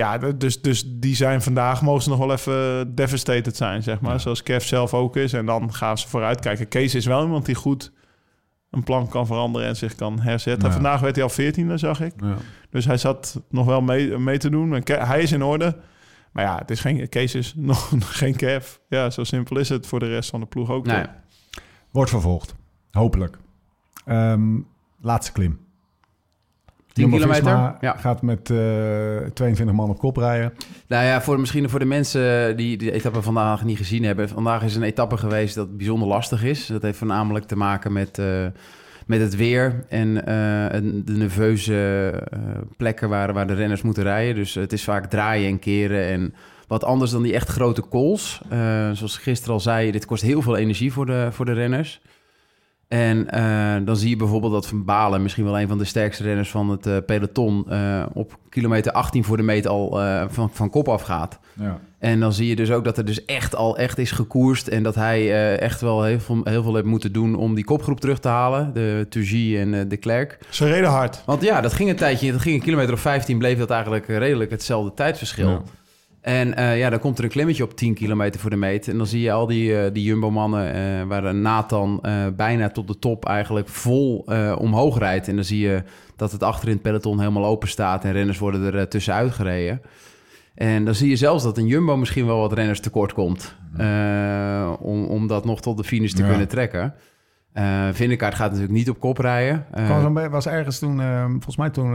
[0.00, 4.20] ja, dus, dus die zijn vandaag, mogen ze nog wel even devastated zijn, zeg maar.
[4.20, 5.32] Zoals Kev zelf ook is.
[5.32, 6.68] En dan gaan ze vooruit kijken.
[6.68, 7.92] Kees is wel iemand die goed
[8.70, 10.68] een plan kan veranderen en zich kan herzetten.
[10.68, 10.74] Ja.
[10.74, 12.12] Vandaag werd hij al 14e, zag ik.
[12.16, 12.36] Ja.
[12.70, 14.74] Dus hij zat nog wel mee, mee te doen.
[14.74, 15.76] En hij is in orde.
[16.32, 18.76] Maar ja, het is geen, Kees is nog geen Kev.
[18.88, 20.86] Ja, zo simpel is het voor de rest van de ploeg ook.
[20.86, 21.04] Nee.
[21.90, 22.54] Wordt vervolgd.
[22.90, 23.38] Hopelijk.
[24.04, 24.58] Ehm,
[25.00, 25.68] laatste klim.
[26.92, 27.96] 10 Jumbo-Visma kilometer, ja.
[27.96, 30.52] gaat met eh 22 man op kop rijden.
[30.86, 34.28] Nou ja, voor, misschien voor de mensen die de etappe vandaag niet gezien hebben.
[34.28, 36.66] Vandaag is een etappe geweest dat bijzonder lastig is.
[36.66, 38.46] Dat heeft voornamelijk te maken met, eh,
[39.06, 42.38] met het weer en eh, en de nerveuze eh,
[42.76, 44.34] plekken waar, waar de renners moeten rijden.
[44.34, 46.34] Dus het is vaak draaien en keren en
[46.70, 48.40] wat anders dan die echt grote calls.
[48.48, 48.58] Eh,
[48.92, 52.00] zoals ik gisteren al zei, dit kost heel veel energie voor de, voor de renners.
[52.90, 56.22] En eh, dan zie je bijvoorbeeld dat Van Balen, misschien wel een van de sterkste
[56.22, 60.70] renners van het eh, peloton, eh, op kilometer 18 voor de meet al van, van
[60.70, 61.38] kop af gaat.
[61.54, 61.78] Ja.
[61.98, 64.82] En dan zie je dus ook dat er dus echt al echt is gekoerst en
[64.82, 68.18] dat hij echt wel heel veel, heel veel heeft moeten doen om die kopgroep terug
[68.18, 70.38] te halen, de Turgie en de Klerk.
[70.48, 71.22] Ze reden hard.
[71.26, 74.06] Want ja, dat ging een tijdje, dat ging een kilometer of 15, bleef dat eigenlijk
[74.06, 75.48] redelijk hetzelfde tijdverschil.
[75.48, 75.62] Ja.
[76.20, 78.88] En eh, ja, dan komt er een klimmetje op 10 kilometer voor de meet.
[78.88, 82.00] En dan zie je al die, eh, die Jumbo-mannen, eh, waar Nathan
[82.36, 84.18] bijna tot de top eigenlijk vol
[84.58, 85.28] omhoog rijdt.
[85.28, 85.82] En dan zie je
[86.16, 89.80] dat het achter in het peloton helemaal open staat en renners worden er tussenuit gereden.
[90.54, 93.56] En dan zie je zelfs dat een Jumbo misschien wel wat renners tekort komt.
[94.80, 96.28] om, om dat nog tot de finish te Ja.
[96.28, 96.94] kunnen trekken.
[97.52, 99.66] Eh Vindekaart gaat natuurlijk niet op kop rijden.
[100.14, 101.90] Be- was ergens toen, volgens mij toen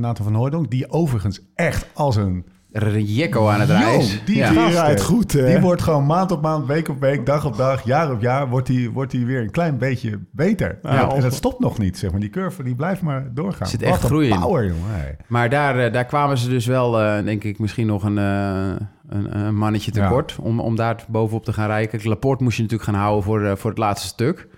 [0.00, 2.44] Nathan van Hooydonk, die overigens echt als een
[2.76, 4.20] Rijekko aan het reis.
[4.24, 4.50] die ja.
[4.50, 5.46] Die rijdt goed, hè?
[5.46, 8.48] Die wordt gewoon maand op maand, week op week, dag op dag, jaar op jaar...
[8.48, 10.78] wordt hij wordt die weer een klein beetje beter.
[10.82, 12.20] Ja, en dat stopt nog niet, zeg maar.
[12.20, 13.66] Die curve die blijft maar doorgaan.
[13.66, 14.40] Zit echt een groei in.
[14.40, 14.90] power, jongen.
[14.90, 15.16] hey.
[15.26, 18.68] Maar daar, eh, daar kwamen ze dus wel, eh, denk ik, misschien nog een, eh,
[19.08, 20.02] een, een mannetje Ja.
[20.02, 21.88] tekort om, om daar bovenop te gaan rijden.
[21.90, 24.48] Kijk, Laporte moest je natuurlijk gaan houden voor, eh, voor het laatste stuk.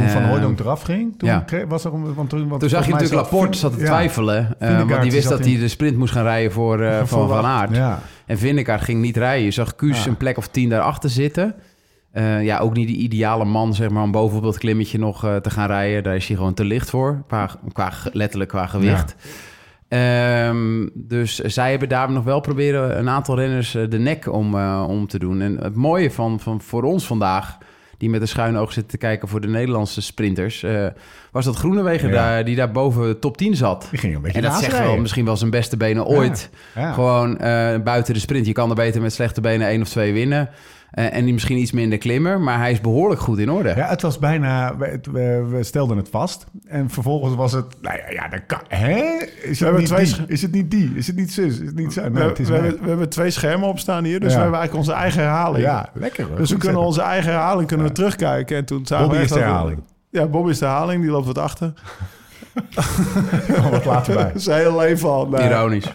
[0.00, 1.40] Toen Van Eh, Hooydonk eraf ging, toen ja.
[1.40, 1.94] kreeg- was er...
[1.94, 3.84] een- Want toen, want Toen zag je natuurlijk Laporte zat te ja.
[3.84, 4.38] twijfelen.
[4.38, 6.96] eh, Vingegaard, want die wist dat in- hij de sprint moest gaan rijden voor, eh,
[7.04, 7.44] van Van?
[7.44, 7.76] Aert.
[7.76, 8.00] Ja.
[8.26, 9.44] En Vindegaard ging niet rijden.
[9.44, 10.10] Je zag Kuus Ja.
[10.10, 11.54] een plek of tien daarachter zitten.
[12.12, 15.50] Eh, ja, ook niet de ideale man, zeg maar, om dat klimmetje nog eh, te
[15.50, 16.02] gaan rijden.
[16.02, 19.14] Daar is hij gewoon te licht voor, qua, qua, letterlijk qua gewicht.
[19.88, 24.54] Ehm, dus zij hebben daar nog wel proberen een aantal renners eh, de nek om,
[24.54, 25.40] eh, om te doen.
[25.40, 27.58] En het mooie van, van voor ons vandaag,
[27.98, 30.86] die met een schuin oog zitten te kijken voor de Nederlandse sprinters, eh,
[31.30, 32.14] was dat Groenewegen Ja.
[32.14, 33.86] daar, die daar boven de top 10 zat.
[33.90, 36.50] Die ging een beetje En dat zegt wel misschien wel zijn beste benen ooit.
[36.74, 36.92] Ja.
[36.92, 38.46] Gewoon eh, buiten de sprint.
[38.46, 40.48] Je kan er beter met slechte benen één of twee winnen.
[40.96, 42.40] Eh, en die misschien iets minder klimmer.
[42.40, 43.68] Maar hij is behoorlijk goed in orde.
[43.76, 44.76] Ja, het was bijna...
[44.76, 45.00] We,
[45.50, 46.46] we, stelden het vast.
[46.66, 47.64] En vervolgens was het...
[47.80, 48.58] Nou ja, ja dat kan...
[48.68, 49.02] Hè?
[49.42, 50.14] Is het, niet twee die?
[50.14, 50.92] sch- Is het niet die?
[50.94, 51.58] Is het niet zus?
[51.60, 52.00] Is het niet zo?
[52.02, 54.36] Nee, we, het is we, hebben, we hebben twee schermen op staan hier, dus Ja.
[54.36, 55.64] we hebben eigenlijk onze eigen herhaling.
[55.64, 56.36] Ja, lekker hoor.
[56.36, 58.56] Dus we kunnen onze eigen herhaling kunnen we terugkijken.
[58.56, 59.80] En toen zagen Bobby we is de we- herhaling.
[60.10, 61.72] Ja, Bobby is de herhaling, die loopt wat achter.
[62.70, 64.32] Gewoon wat later bij.
[64.40, 65.28] Zijn hele leven al.
[65.28, 65.48] Nee.
[65.48, 65.90] Ironisch.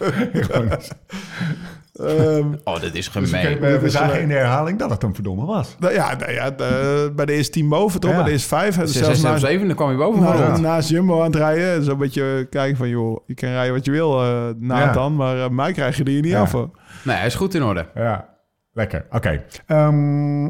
[1.92, 3.60] Gewoon- Oh, Ehm, dat is Dus gemeen.
[3.60, 5.76] we, we zagen in de herhaling dat het een verdomme was.
[5.78, 8.10] nou ja, nou ja de- bij de eerste team boven, toch?
[8.10, 8.16] Ja.
[8.16, 8.74] Bij de eerste vijf.
[8.76, 10.60] hè, dus 6, zelfs 7, naast, 7, dan kwam je boven rond.
[10.60, 11.84] naast Jumbo aan het rijden.
[11.84, 15.16] Zo'n beetje kijken van, joh, je kan rijden wat je wil, eh Nathan.
[15.16, 16.40] Maar eh, mij krijg je er hier niet Ja.
[16.40, 16.52] af.
[16.52, 16.70] hoor.
[17.04, 17.86] Nee, hij is goed in orde.
[17.94, 18.28] Ja,
[18.72, 19.06] lekker.
[19.10, 19.42] Oké.
[19.66, 20.48] Ehm,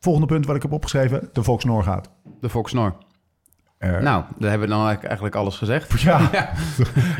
[0.00, 1.28] volgende punt wat ik heb opgeschreven.
[1.32, 2.10] De Volksnoor gaat.
[2.40, 2.94] De Fox-Nor.
[3.84, 6.00] Eh, Nou, daar hebben we dan eigenlijk- alles gezegd.
[6.00, 6.50] Ja, Ja,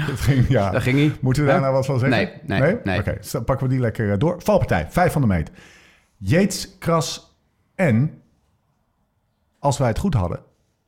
[0.06, 0.70] dat ging, ja.
[0.70, 1.12] daar ging hij.
[1.20, 1.62] Moeten we daar Ja.
[1.64, 2.18] nou wat van zeggen?
[2.46, 2.98] Nee, nee, nee.
[2.98, 4.34] Oké, dus dan pakken we die lekker eh, door.
[4.42, 5.50] Valpartij, vijf van de meet.
[6.16, 7.36] Yates, Kras
[7.74, 8.22] en,
[9.58, 10.40] als wij het goed hadden,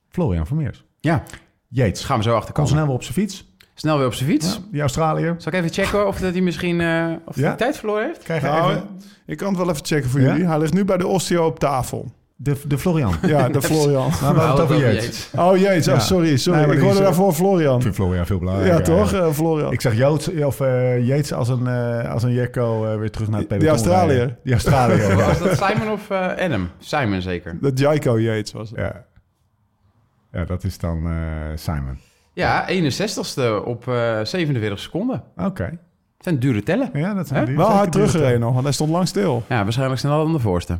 [0.08, 0.84] Florian Vermeers.
[1.00, 1.22] Ja,
[1.68, 2.70] Yates, dus gaan we zo kon achterkomen.
[2.70, 3.54] snel weer op zijn fiets.
[3.74, 4.54] Snel weer op zijn fiets.
[4.54, 5.34] Ja, die Australiër.
[5.38, 7.46] Zal ik even checken of dat hij misschien eh, of Ja?
[7.48, 8.22] hij tijd verloren heeft?
[8.22, 8.88] Krijg je Nou, even
[9.26, 10.26] ik kan het wel even checken voor Ja?
[10.32, 10.46] jullie.
[10.46, 12.12] Hij ligt nu bij de osteo op tafel.
[12.36, 13.14] De, de Florian.
[13.26, 14.08] Ja, de Florian.
[14.22, 14.94] Maar we hadden het Oh, over dat.
[15.02, 15.30] Yates.
[15.36, 15.92] Oh Ja.
[15.94, 16.58] oh, sorry, sorry.
[16.60, 17.76] Nee, ik die hoorde is, daarvoor Florian.
[17.76, 18.78] Ik vind Florian veel belangrijker.
[18.78, 19.72] Ja, toch, eh, Florian?
[19.72, 23.28] Ik zag Joods, of, eh, Yates als een, eh als een Jekko eh, weer terug
[23.28, 23.84] naar het Die peloton.
[23.86, 24.16] Australiër.
[24.18, 24.38] rijden.
[24.44, 25.16] Die Australiër.
[25.26, 26.68] Was dat Simon of eh, Adam?
[26.78, 27.58] Simon zeker.
[27.60, 28.78] De Jaiko Yates was het.
[28.78, 29.04] ja.
[30.32, 31.12] Ja, dat is dan eh,
[31.54, 31.98] Simon.
[32.32, 35.22] Ja, 61ste op eh 47 seconden.
[35.36, 35.62] Oké.
[35.64, 36.90] Het zijn dure tellen.
[36.92, 39.42] Ja, dat zijn die- Wel hard die- teruggereden nog, want hij stond lang stil.
[39.48, 40.78] Ja, waarschijnlijk sneller dan de voorste.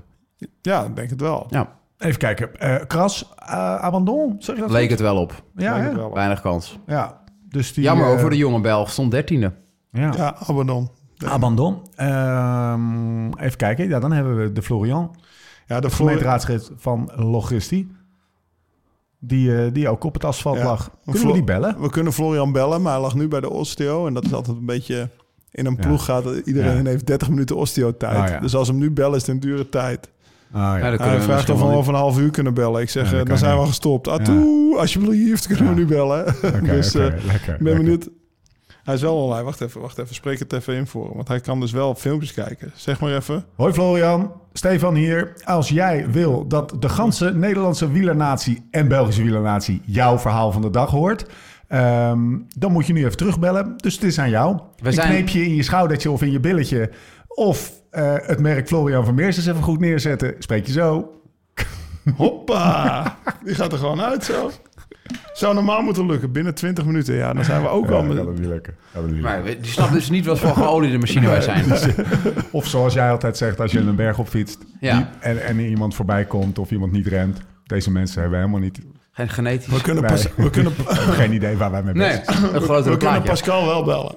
[0.62, 1.46] Ja, ik denk het wel.
[1.49, 2.57] Ja, Even kijken.
[2.61, 4.90] Eh, Kras, eh, abandon, zeg je dat leek goed?
[4.90, 5.42] het wel op.
[5.55, 6.12] Ja, het wel.
[6.14, 6.79] Weinig kans.
[6.87, 7.25] ja.
[7.49, 8.90] Dus die, Jammer eh, voor de jonge Belg.
[8.90, 9.51] Stond 13e.
[9.92, 10.12] Ja.
[10.16, 10.90] Ja, Abandon.
[11.27, 11.79] Abandon.
[11.94, 13.88] Ehm, even kijken.
[13.88, 15.16] Ja, dan hebben we de Florian.
[15.66, 15.90] Ja, de.
[15.90, 17.90] Gemeenteraadslid van Logisti.
[19.18, 20.64] Die, eh, die ook op het asfalt Ja.
[20.64, 20.90] lag.
[21.05, 21.81] Kunnen Flo- we die bellen?
[21.81, 24.07] We kunnen Florian bellen, maar hij lag nu bij de osteo.
[24.07, 25.09] En dat is altijd een beetje...
[25.51, 25.87] In een Ja.
[25.87, 26.88] ploeg gaat iedereen Ja.
[26.90, 28.16] heeft 30 minuten osteo-tijd.
[28.16, 28.40] Ah, ja.
[28.40, 30.11] Dus als we hem nu bellen, is het een dure tijd.
[30.52, 30.96] Ah, ja.
[30.96, 32.82] Hij vraagt of we over een half uur kunnen bellen.
[32.82, 34.09] Ik zeg, eh, dan zijn we gestopt.
[34.09, 34.24] Ah, Ja.
[34.24, 35.70] toe, alsjeblieft, kunnen Ja.
[35.70, 36.26] we nu bellen.
[36.42, 37.06] Oké, dus eh,
[37.59, 38.09] ben benieuwd.
[38.85, 39.42] Hij is wel online.
[39.44, 40.14] Wacht even, wacht even.
[40.14, 41.14] Spreek het even in voor hem.
[41.14, 42.72] Want hij kan dus wel filmpjes kijken.
[42.74, 43.44] Zeg maar even.
[43.56, 45.32] Hoi Florian, Stefan hier.
[45.44, 50.70] Als jij wil dat de ganse Nederlandse wielernatie en Belgische wielernatie jouw verhaal van de
[50.70, 51.26] dag hoort,
[51.68, 52.20] ehm,
[52.59, 53.74] dan moet je nu even terugbellen.
[53.76, 54.59] Dus het is aan jou.
[54.76, 56.90] We een zijn- kneepje in je schoudertje of in je billetje.
[57.28, 60.35] Of eh, het merk Florian Vermeers eens even goed neerzetten.
[60.38, 61.11] Spreek je zo.
[62.16, 63.16] Hoppa!
[63.44, 64.50] Die gaat er gewoon uit zo.
[65.32, 66.32] Zou normaal moeten lukken.
[66.32, 67.14] Binnen 20 minuten.
[67.14, 68.00] Ja, dan zijn we ook al...
[68.00, 68.74] Ja, met- dat is niet lekker.
[68.92, 71.64] Dat is niet Maar die snapt dus niet wat voor geoliede machine wij zijn.
[72.50, 74.96] Of zoals jij altijd zegt, als je een berg op fietst Ja.
[74.96, 77.40] die- en, en iemand voorbij komt of iemand niet remt.
[77.64, 78.78] Deze mensen hebben helemaal niet...
[79.12, 79.66] Geen genetisch.
[79.66, 80.72] We kunnen, pas, we kunnen,
[81.20, 82.54] geen idee waar wij mee bezig Nee, zijn.
[82.54, 83.22] een grotere we kunnen.
[83.22, 84.14] Pascal wel bellen.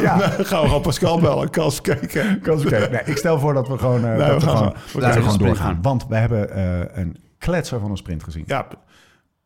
[0.00, 1.50] Ja, Dan gaan we gewoon Pascal bellen.
[1.50, 2.40] Kans kijken.
[2.40, 2.90] Kan eens kijken.
[2.90, 5.00] Nee, ik stel voor dat we gewoon, eh, Nee, dat we we gaan gewoon, gaan
[5.00, 5.72] we gewoon sprint doorgaan.
[5.72, 5.82] gaan.
[5.82, 8.44] Want we hebben eh, een kletser van een sprint gezien.
[8.46, 8.76] Ja, je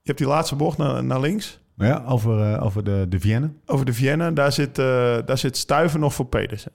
[0.02, 1.60] hebt die laatste bocht naar, naar links.
[1.76, 3.50] Ja, over, eh, over de, de Vienne.
[3.66, 4.32] Over de Vienne.
[4.32, 6.72] Daar zit, daar zit Stuiven nog voor Pedersen.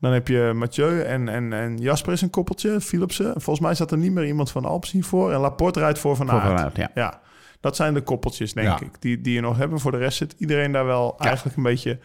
[0.00, 2.80] Dan heb je Mathieu en, en, en Jasper is een koppeltje.
[2.80, 3.32] Philipsen.
[3.32, 5.32] Volgens mij zat er niet meer iemand van Alpecin voor.
[5.32, 6.46] En Laporte rijdt voor Van Voor Aert.
[6.48, 6.90] Van Aert, ja.
[6.94, 7.20] Ja,
[7.60, 8.80] dat zijn de koppeltjes, denk Ja.
[8.80, 9.80] ik, die, die je nog hebben.
[9.80, 11.98] Voor de rest zit iedereen daar wel eigenlijk een beetje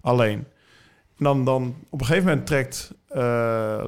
[0.00, 0.38] alleen.
[1.18, 3.20] En dan, dan op een gegeven moment trekt eh,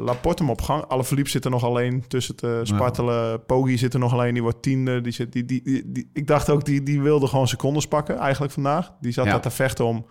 [0.04, 0.84] Laporte hem op gang.
[0.84, 3.44] Alle zit er nog alleen tussen te spartelen.
[3.44, 5.00] Poggi zit er nog alleen, die wordt tiende.
[5.00, 8.16] Die zit, die, die, die, die- ik dacht ook, die, die wilde gewoon secondes pakken
[8.18, 8.92] eigenlijk vandaag.
[9.00, 9.30] Die zat Ja.
[9.30, 10.06] daar te vechten om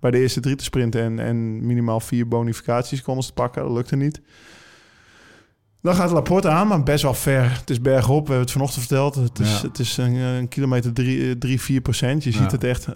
[0.00, 3.62] bij de eerste drie te sprinten en, en minimaal vier bonificatiesecondes te pakken.
[3.62, 4.20] Dat lukte niet.
[5.88, 7.50] Dan gaat Laporte aan, maar best wel ver.
[7.58, 9.14] Het is bergop, we hebben het vanochtend verteld.
[9.14, 9.66] Het is, Ja.
[9.66, 12.24] het is een, een kilometer 3, 3 4 procent.
[12.24, 12.36] Je Ja.
[12.38, 12.86] ziet het echt,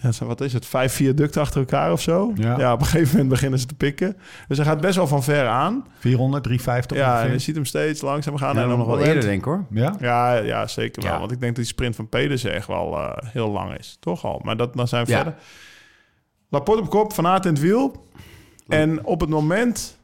[0.00, 2.32] eh, wat is het, vijf viaducten achter elkaar of zo.
[2.34, 2.58] Ja.
[2.58, 2.72] Ja.
[2.72, 4.16] op een gegeven moment beginnen ze te pikken.
[4.48, 5.84] Dus hij gaat best wel van ver aan.
[5.98, 7.32] 400, 350 ja, en ongeveer.
[7.32, 8.58] je ziet hem steeds langzaam gaan.
[8.58, 9.64] En nog op wel eerder, denk ik hoor.
[9.70, 9.94] Ja?
[10.00, 11.18] ja, ja, zeker wel.
[11.18, 13.96] Want ik denk dat die sprint van Pedersen echt wel eh, heel lang is.
[14.00, 14.40] Toch al.
[14.44, 15.34] Maar dat, dan zijn we verder.
[16.48, 18.04] Laporte op kop, Van Aert in het wiel.
[18.68, 19.95] En op het moment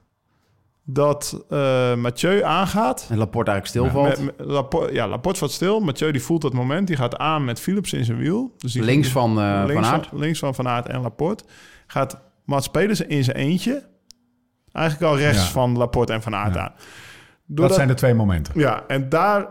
[0.85, 3.07] dat eh Mathieu aangaat...
[3.11, 4.25] En Laporte eigenlijk stilvalt.
[4.25, 5.81] Met, met- Laporte, ja, Laporte valt stil.
[5.81, 6.87] Mathieu die voelt dat moment.
[6.87, 8.55] Die gaat aan met Philips in zijn wiel.
[8.59, 10.09] Dus die links van, eh links, van Aert.
[10.12, 11.45] links van Van Aert en Laporte.
[11.87, 13.88] Gaat Mats Pedersen in zijn eentje.
[14.73, 15.51] Eigenlijk al rechts Ja.
[15.51, 16.61] van Laporte en Van Aert Ja.
[16.61, 16.73] aan.
[16.77, 16.87] Dat
[17.57, 18.53] Doordat- zijn de twee momenten.
[18.57, 19.47] ja, en daar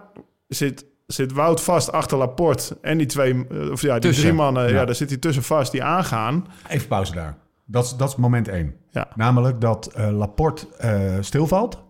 [0.48, 4.24] zit, zit Wout vast achter Laporte en die twee, eh, of ja, die Tussen.
[4.24, 4.70] drie mannen, ja.
[4.74, 4.86] Ja.
[4.86, 6.48] daar zit hij tussen vast, die aangaan.
[6.68, 7.38] Even pauze daar.
[7.72, 8.76] Dat is, dat is moment één.
[8.90, 9.08] Ja.
[9.16, 11.84] Namelijk dat eh, Laporte eh, stilvalt.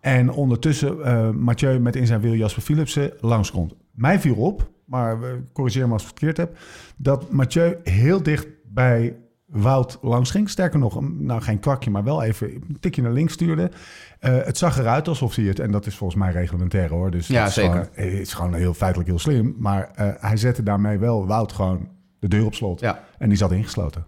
[0.00, 3.74] En ondertussen eh Mathieu met in zijn wiel Jasper Philipsen langskomt.
[3.92, 5.18] Mij viel op, maar
[5.52, 6.58] corrigeer me als ik het verkeerd heb...
[6.96, 9.16] dat Mathieu heel dicht bij
[9.52, 10.50] Wout langs ging.
[10.50, 13.70] Sterker nog, nou geen kwakje, maar wel even een tikje naar links stuurde.
[14.18, 15.58] Eh, het zag eruit alsof hij het...
[15.58, 17.10] En dat is volgens mij reglementair hoor.
[17.10, 17.70] Dus Ja, is zeker.
[17.70, 19.54] Gewoon, het is gewoon heel feitelijk heel slim.
[19.58, 22.80] Maar eh, hij zette daarmee wel Wout gewoon de deur op slot.
[22.80, 23.04] Ja.
[23.18, 24.04] En die zat ingesloten.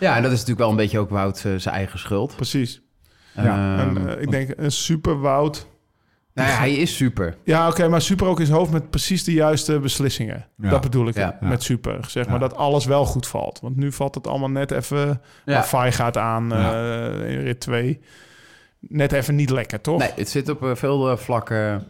[0.00, 2.36] Ja, en dat is natuurlijk wel een beetje ook Wout eh, zijn eigen schuld.
[2.36, 2.82] Precies.
[3.34, 5.66] Ja, Ehm, en, eh, ik denk een super Wout.
[6.34, 7.36] nou ja, hij is super.
[7.44, 10.46] Ja, oké, maar super ook in zijn hoofd met precies de juiste beslissingen.
[10.56, 10.70] Ja.
[10.70, 11.38] Dat bedoel ik Ja.
[11.40, 12.04] met super.
[12.08, 13.60] Zeg maar dat alles wel goed valt.
[13.60, 15.20] Want nu valt het allemaal net even...
[15.44, 15.62] Ja.
[15.62, 16.72] Gaat aan Ja.
[16.72, 18.00] eh, in rit 2.
[18.80, 19.98] Net even niet lekker, toch?
[19.98, 21.84] Nee, het zit op veel vlakken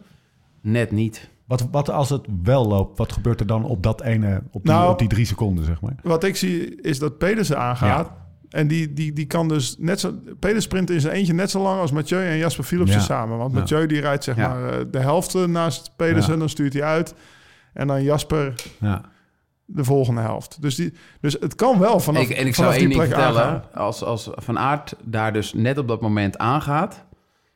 [0.61, 1.29] net niet.
[1.45, 4.71] Wat, wat als het wel loopt, wat gebeurt er dan op dat ene, op die,
[4.71, 5.95] Nou, op die drie seconden, zeg maar?
[6.03, 8.11] Wat ik zie is dat Pedersen aangaat.
[8.49, 10.13] En die, die, die kan dus net zo...
[10.39, 13.03] Pedersen sprint in zijn eentje net zo lang als Mathieu en Jasper Philipsen Ja.
[13.03, 13.37] samen.
[13.37, 13.59] Want Ja.
[13.59, 14.47] Mathieu die rijdt zeg Ja.
[14.47, 16.33] maar eh, de helft naast Pedersen.
[16.33, 16.39] Ja.
[16.39, 17.13] Dan stuurt hij uit.
[17.73, 19.01] En dan Jasper Ja.
[19.65, 20.61] de volgende helft.
[20.61, 23.09] Dus, die, dus het kan wel vanaf, ik, en ik zou vanaf één die ding
[23.09, 23.43] plek vertellen.
[23.45, 23.63] aangaan.
[23.73, 27.05] Als, als Van Aert daar dus net op dat moment aangaat...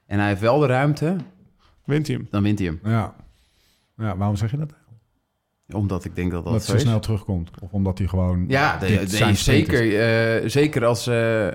[0.06, 1.16] en hij heeft wel de ruimte,
[1.86, 2.28] Wint hij hem.
[2.32, 2.80] dan wint hij hem.
[2.84, 3.14] Ja.
[4.00, 4.74] Ja, waarom zeg je dat?
[5.74, 7.52] Omdat ik denk dat dat, zo snel terugkomt.
[7.62, 8.46] Of omdat hij gewoon...
[8.48, 9.78] Ja, de- dit de- zijn sprint is.
[9.80, 11.48] zeker, eh, zeker als eh,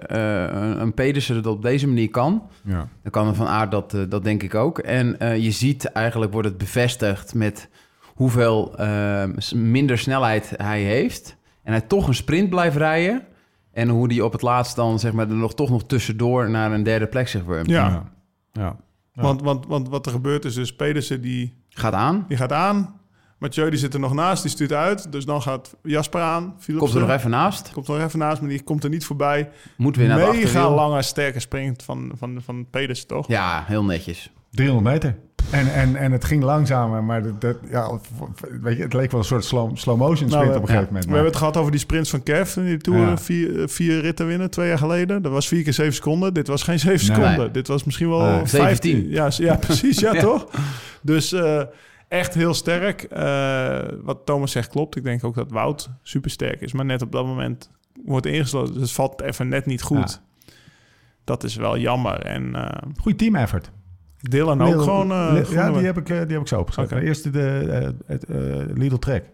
[0.72, 2.42] eh, een Pedersen het op deze manier kan...
[2.64, 2.88] Ja.
[3.02, 4.78] Dan kan er van aard dat, dat denk ik ook.
[4.78, 7.68] En eh, je ziet eigenlijk wordt het bevestigd met
[8.04, 11.36] hoeveel eh, s- minder snelheid hij heeft.
[11.62, 13.22] En hij toch een sprint blijft rijden.
[13.72, 16.72] En hoe die op het laatst dan zeg maar er nog toch nog tussendoor naar
[16.72, 17.68] een derde plek zich wurmt.
[17.70, 18.12] Ja, Ja.
[18.52, 18.76] ja.
[19.12, 19.22] Ja.
[19.22, 23.00] Want, want, want wat er gebeurt is dus Pedersen die, Gaat aan, die gaat aan.
[23.38, 25.12] Mathieu die zit er nog naast, die stuurt uit.
[25.12, 26.42] Dus dan gaat Jasper aan.
[26.58, 26.78] Philipsen.
[26.78, 27.70] komt er nog even naast.
[27.72, 29.50] Komt er nog even naast, maar die komt er niet voorbij.
[29.76, 30.70] Moet weer naar de Mega achterwiel.
[30.70, 33.28] lange, sterke sprint van, van, van Pedersen, toch?
[33.28, 34.30] Ja, heel netjes.
[34.54, 35.16] 300 meter.
[35.50, 37.98] En, en, en het ging langzamer, maar dat, dat- ja,
[38.60, 40.66] weet je, het leek wel een soort slow, slow motion sprint Nou, we- op een
[40.68, 41.04] gegeven We moment.
[41.10, 43.00] hebben het gehad over die sprints van Kev in die Tour.
[43.00, 43.18] Ja.
[43.18, 45.22] Vier, eh, vier ritten winnen, twee jaar geleden.
[45.22, 46.34] Dat was vier keer zeven seconden.
[46.34, 47.16] Dit was geen zeven Nee.
[47.16, 47.38] seconden.
[47.38, 47.50] Nee.
[47.50, 48.30] Dit was misschien wel Nee.
[48.46, 48.58] 15.
[48.60, 49.08] 17.
[49.10, 49.98] Ja, ja, precies.
[50.06, 50.46] Ja, toch?
[51.02, 51.62] Dus eh,
[52.08, 53.02] echt heel sterk.
[53.02, 54.96] Eh, wat Thomas zegt klopt.
[54.96, 56.72] Ik denk ook dat Wout super sterk is.
[56.72, 57.70] Maar net op dat moment
[58.04, 58.72] wordt ingesloten.
[58.72, 60.20] Dus het valt even net niet goed.
[61.24, 62.20] Dat is wel jammer.
[62.20, 63.70] En eh Goeie team effort.
[64.30, 65.10] Dylan ook gewoon...
[65.10, 66.96] eh, ja, groene- die heb ik, eh, die heb ik zo opgeschreven.
[66.96, 67.06] Oké.
[67.06, 68.24] Eerst de eh, het,
[68.78, 69.24] Lidl Trek.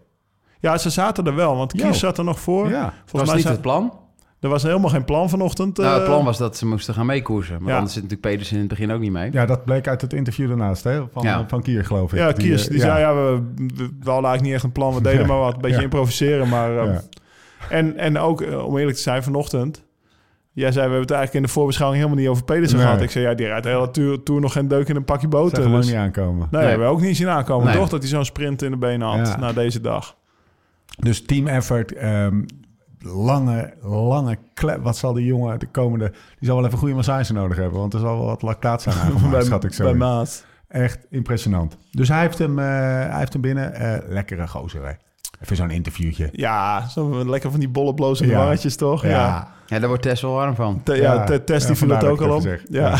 [0.59, 1.55] ja, ze zaten er wel.
[1.55, 1.73] Want.
[1.73, 2.69] Kies zat er nog voor.
[2.69, 2.81] Ja.
[3.05, 3.99] Volgens was mij niet het plan.
[4.39, 5.77] er was helemaal geen plan vanochtend.
[5.77, 7.57] nou, het plan was dat ze moesten gaan meekoersen.
[7.59, 7.75] Maar Ja.
[7.75, 9.31] anders zit natuurlijk Pedersen in het begin ook niet mee.
[9.31, 11.45] ja, dat bleek uit het interview daarnaast hè, van, Ja.
[11.47, 12.19] van Kier, geloof ik.
[12.19, 14.93] Ja, Kiers, eh, die zei, ja, we, we, we hadden eigenlijk niet echt een plan.
[14.93, 15.27] We deden Ja.
[15.27, 15.83] maar wat, een beetje Ja.
[15.83, 16.49] improviseren.
[16.49, 17.01] Maar, eh, Ja.
[17.69, 19.83] en, en ook, om eerlijk te zijn, vanochtend...
[20.53, 22.85] Jij zei, we hebben het eigenlijk in de voorbeschouwing helemaal niet over Pedersen Nee.
[22.87, 23.01] gehad.
[23.01, 25.27] Ik zei, ja, die rijdt de hele tour, tour nog geen deuk in een pakje
[25.27, 25.65] boter.
[25.65, 26.47] ook Dus, niet nee, aankomen.
[26.51, 27.75] we hebben we ook niet zien aankomen, Nee.
[27.75, 27.89] toch?
[27.89, 29.37] Dat hij zo'n sprint in de benen had Ja.
[29.37, 30.15] na deze dag.
[30.99, 32.41] Dus team effort, ehm,
[32.99, 34.83] lange, lange klep.
[34.83, 36.09] Wat zal die jongen de komende...
[36.09, 38.95] Die zal wel even goede massage nodig hebben, want er zal wel wat lactaat zijn
[39.05, 39.83] aangemaakt, schat ik zo.
[39.83, 39.97] bij in.
[39.97, 40.45] Maat.
[40.67, 41.77] Echt impressionant.
[41.91, 43.73] Dus hij heeft hem, eh, hij heeft hem binnen.
[43.73, 44.91] Eh, lekkere gozer, hè.
[45.41, 46.29] Even zo'n interviewtje.
[46.31, 48.43] Ja, zo lekker van die bolle blozende Ja.
[48.43, 49.05] wangetjes, toch?
[49.05, 49.51] Ja.
[49.67, 50.83] Ja, daar wordt Tess wel warm van.
[50.83, 52.59] Te- ja, Ja, Te- Tess ja, die viel het ook al op.
[52.69, 52.95] Ja.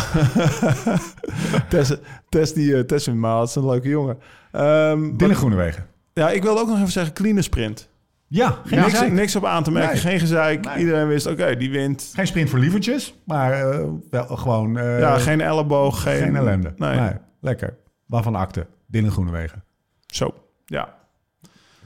[1.69, 1.93] Tess,
[2.29, 4.17] Tess, die, eh, Tess vindt Maat is een leuke jongen.
[4.51, 5.85] Ehm, Dylan Groenewegen.
[6.13, 7.89] Ja, ik wilde ook nog even zeggen, clean sprint.
[8.27, 9.11] Ja, geen, niks, gezeik.
[9.11, 10.01] niks op aan te merken, Nee.
[10.01, 10.65] geen gezeik.
[10.65, 10.77] Nee.
[10.77, 12.11] Iedereen wist, oké, die wint.
[12.15, 14.77] geen sprint voor lievertjes, maar eh, wel gewoon...
[14.77, 16.17] eh, ja, geen elleboog, geen...
[16.21, 16.73] geen ellende.
[16.77, 17.11] Nee.
[17.41, 17.77] lekker.
[18.07, 18.67] Waarvan akte?
[18.87, 19.63] Dylan Groenewegen.
[20.05, 20.33] Zo,
[20.65, 20.99] ja.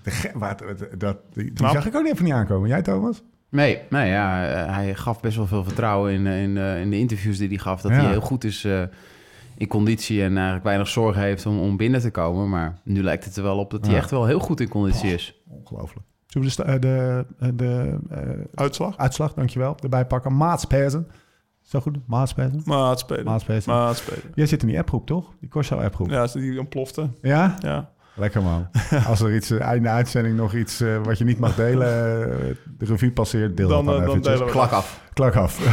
[0.06, 0.64] De wat-
[0.98, 2.70] dat, die, zag ik ook even niet aankomen.
[2.70, 3.24] Jij, Thomas?
[3.50, 6.90] Nee, nee ja, eh, hij gaf best wel veel vertrouwen in, eh, in, eh, in
[6.90, 7.82] de interviews die hij gaf.
[7.82, 7.98] Dat Ja.
[7.98, 8.82] hij heel goed is eh,
[9.58, 12.50] in conditie en eigenlijk weinig zorgen heeft om, om binnen te komen.
[12.50, 13.98] Maar nu lijkt het er wel op dat hij Ja.
[14.00, 15.42] echt wel heel goed in conditie is.
[15.48, 16.06] Ongelooflijk.
[16.26, 18.20] Zullen we de, de, de eh,
[18.56, 18.98] Uitslag?
[18.98, 20.38] uitslag, dankjewel, erbij pakken?
[20.38, 21.08] Maatspersen.
[21.62, 21.98] Zo goed?
[22.08, 22.62] Maatspersen?
[22.66, 23.24] Maat spelen.
[23.26, 23.72] Maatspersen.
[23.74, 24.22] Maat spelen.
[24.36, 25.34] Jij zit in die appgroep, toch?
[25.40, 26.10] Die Corso appgroep.
[26.10, 27.10] Ja, die ontplofte.
[27.22, 27.56] Ja?
[27.60, 27.90] Ja.
[28.16, 28.68] Lekker man.
[29.08, 32.56] Als er iets, eh, einde uitzending nog iets eh, wat je niet mag delen, eh,
[32.78, 34.34] de revue passeert, deel Dan, dat dan, dan eventjes.
[34.34, 35.02] delen we Klak af.
[35.14, 35.60] Klak af.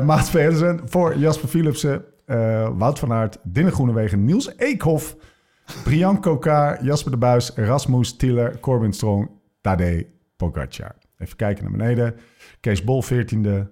[0.00, 5.16] Uh, Pedersen voor Jasper Philipsen, eh, Wout van Aert, Dinne Groenewegen, Niels Eekhoff,
[5.84, 9.30] Brian Kokaar, Jasper de Buis, Rasmus Tiller, Corbin Strong,
[9.60, 10.94] Tadej Pogacar.
[11.18, 12.14] Even kijken naar beneden.
[12.60, 13.66] Kees Bol 14e,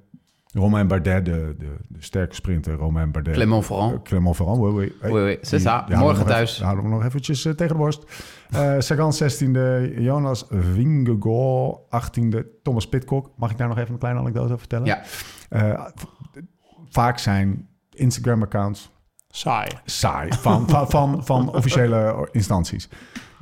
[0.53, 3.35] Romain Bardet, de, de, de sterke sprinter Romain Bardet.
[3.35, 3.93] Clement Ferrand.
[3.95, 4.93] Eh, Clement Ferrand, oui, oui.
[5.01, 5.85] Hey, Oui, oui, c'est die- ça.
[5.87, 6.53] die houden we Morgen nog thuis.
[6.53, 8.05] Even, houden we nog eventjes eh, tegen de borst.
[8.51, 13.31] Eh Sagan 16e, Jonas Vingegaard 18e, Thomas Pitcock.
[13.37, 14.87] Mag ik daar nog even een kleine anekdote over vertellen?
[14.87, 15.03] Ja.
[15.49, 15.85] Eh,
[16.89, 18.91] vaak zijn Instagram-accounts
[19.31, 19.69] Saai.
[19.85, 22.89] saai van, van, van, van officiële instanties.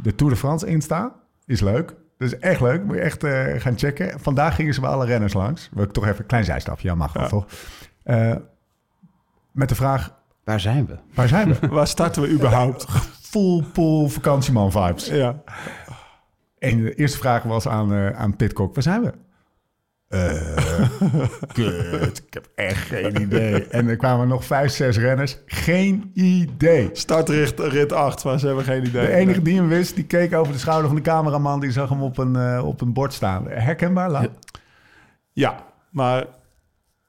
[0.02, 1.14] De Tour de France Insta
[1.46, 1.94] is leuk.
[2.18, 2.84] Dat is echt leuk.
[2.84, 4.20] Moet je echt eh, gaan checken.
[4.20, 5.68] Vandaag gingen ze bij alle renners langs.
[5.72, 6.88] Wil ik toch even een klein zijstapje.
[6.88, 7.28] Ja, mag wel, Ja.
[7.28, 7.46] toch?
[8.02, 8.34] Eh,
[9.52, 10.14] met de vraag,
[10.44, 10.96] Waar zijn we?
[11.14, 11.68] waar zijn we?
[11.74, 12.86] Waar starten we überhaupt?
[13.20, 15.06] Full pool vakantieman vibes.
[15.06, 15.42] ja.
[16.58, 18.74] En de eerste vraag was aan, eh aan Pitcock.
[18.74, 19.12] Waar zijn we?
[20.08, 20.56] Eh,
[21.52, 22.22] kut.
[22.26, 23.66] Ik heb echt geen idee.
[23.66, 25.38] En er kwamen nog vijf, zes renners.
[25.46, 26.90] Geen idee.
[26.92, 29.06] Startrit rit 8, maar ze hebben geen idee.
[29.06, 31.60] De enige die hem wist, die keek over de schouder van de cameraman.
[31.60, 33.48] Die zag hem op een, eh, op een bord staan.
[33.48, 34.26] Herkenbaar, Lau?
[35.32, 36.26] Ja, maar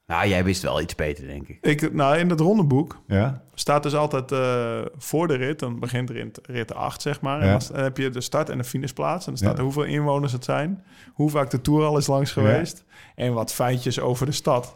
[0.07, 1.57] Nou, jij wist wel iets beter, denk ik.
[1.65, 3.41] ik, nou, in het rondeboek Ja.
[3.53, 5.59] staat dus altijd eh, voor de rit.
[5.59, 7.39] Dan begint rit, rit 8, zeg maar.
[7.41, 7.57] En Ja.
[7.57, 9.25] dan, dan heb je de start- en de finishplaats.
[9.25, 9.57] En dan staat Ja.
[9.57, 10.83] er hoeveel inwoners het zijn.
[11.13, 12.83] Hoe vaak de Tour al is langs geweest.
[13.15, 14.75] En wat feitjes over de stad.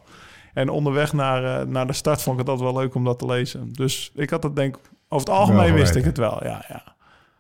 [0.54, 3.20] En onderweg naar, eh, naar de start vond ik het altijd wel leuk om dat
[3.20, 3.74] te lezen.
[3.74, 4.76] Dus ik had het denk
[5.10, 6.44] over het algemeen wist ik het wel.
[6.44, 6.84] Ja, ja.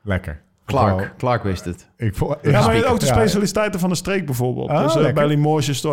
[0.02, 0.42] Lekker.
[0.72, 1.90] Clark, Clark wist het.
[1.98, 3.14] ik ja maar ook de ja.
[3.14, 4.70] specialiteiten van de streek bijvoorbeeld.
[4.70, 5.14] Ah, dus eh, lekker.
[5.14, 5.84] bij Limoges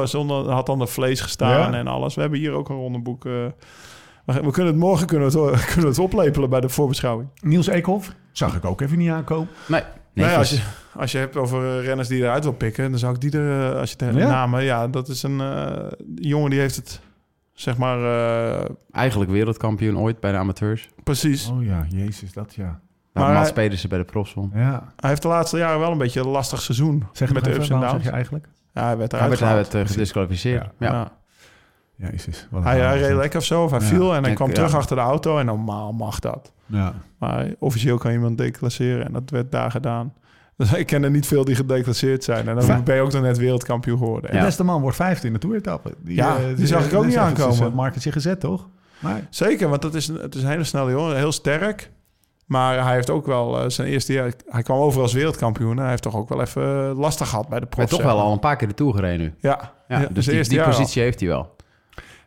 [0.46, 1.78] had dan de vlees gestaan Ja.
[1.78, 2.14] en alles.
[2.14, 3.24] We hebben hier ook een rondeboek.
[3.26, 3.32] eh,
[4.24, 7.28] we, kunnen het morgen kunnen we het, kunnen we het oplepelen bij de voorbeschouwing.
[7.40, 9.48] Niels Eekhoff zag ik ook even niet aankomen.
[9.68, 9.82] Nee,
[10.14, 10.60] Nou ja, als, je,
[10.94, 13.74] als je hebt over eh, renners die eruit wil pikken, dan zou ik die er,
[13.76, 14.28] als je de Ja.
[14.28, 15.72] namen, ja, dat is een eh,
[16.14, 17.00] jongen die heeft het,
[17.52, 17.98] zeg maar,
[18.58, 20.88] eh, Eigenlijk wereldkampioen ooit bij de amateurs.
[21.04, 21.48] precies.
[21.48, 22.80] Oh ja, jezus, dat ja.
[23.12, 24.50] Maar Mats hij- Pedersen bij de profsom.
[24.54, 24.92] Ja.
[24.96, 27.58] Hij heeft de laatste jaren wel een beetje een lastig seizoen Zeg met met de
[27.58, 27.92] ups en downs.
[27.92, 28.48] zeg je eigenlijk?
[28.74, 30.66] Ja, hij werd Hij eruit werd, hij werd eh, gedisqualificeerd.
[30.78, 30.92] Ja.
[30.92, 31.12] Ja.
[32.10, 32.46] Jezus.
[32.50, 33.86] wat een Hij, hij reed lekker of zo, of hij Ja.
[33.86, 34.54] viel en hij kwam ja.
[34.54, 36.52] terug achter de auto en normaal mag dat.
[36.66, 36.92] Ja.
[37.18, 40.12] Maar officieel kan iemand declasseren en dat werd daar gedaan.
[40.56, 42.48] Dus ik ken er niet veel die gedeclasseerd zijn.
[42.48, 44.30] En dan ben je ook dan net wereldkampioen geworden.
[44.30, 44.42] De Ja.
[44.44, 45.94] beste man wordt vijfde in de toeretappe.
[45.98, 47.68] Die, Ja, eh, die zag ik ook niet is eventjes, aankomen.
[47.70, 48.68] eh, markertje gezet, toch?
[48.98, 51.90] Maar Zeker, want dat is, een- het is een hele snelle jongen, heel sterk.
[52.48, 54.32] Maar hij heeft ook wel eh, zijn eerste jaar...
[54.46, 55.70] Hij kwam over als wereldkampioen.
[55.76, 57.90] en Hij heeft toch ook wel even eh, lastig gehad bij de Hij prof.
[57.90, 59.34] heeft toch wel al een paar keer de Tour gereden nu.
[59.40, 60.68] Ja, Ja, ja, dus die, die al.
[60.68, 61.56] positie heeft hij wel.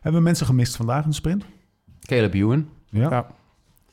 [0.00, 1.44] hebben we mensen gemist vandaag in de sprint?
[2.00, 3.10] Caleb Ewan, Ja.
[3.10, 3.26] Ja.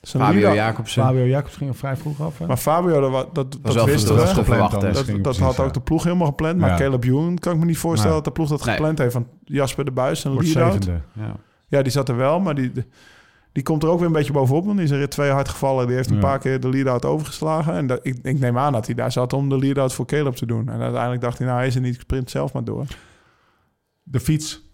[0.02, 1.04] Zijn Fabio Jacobsen.
[1.04, 2.38] Fabio Jacobs ging vrij vroeg af.
[2.38, 2.46] Hè?
[2.48, 4.44] Maar Fabio, dat, wa- dat, dat, wel wisten dat we.
[4.44, 6.58] Gepland Dat, dat had ook de ploeg helemaal gepland.
[6.58, 6.78] Maar Ja.
[6.78, 8.76] Caleb Ewan kan ik me niet voorstellen dat de ploeg dat Nee.
[8.76, 9.12] gepland heeft.
[9.14, 11.02] Van Jasper de Buis en zevende.
[11.14, 11.36] Ja.
[11.68, 12.72] Ja, die zat er wel, maar die,
[13.60, 14.66] die komt er ook weer een beetje bovenop.
[14.66, 15.88] Want die is er twee hard gevallen.
[15.88, 16.22] Die heeft een Ja.
[16.22, 17.74] paar keer de lead-out overgeslagen.
[17.74, 20.36] En dat, ik, ik neem aan dat hij daar zat om de lead-out voor Caleb
[20.36, 20.70] te doen.
[20.70, 22.86] En uiteindelijk dacht hij, nou, hij is er niet, sprint zelf maar door.
[24.04, 24.68] De fiets,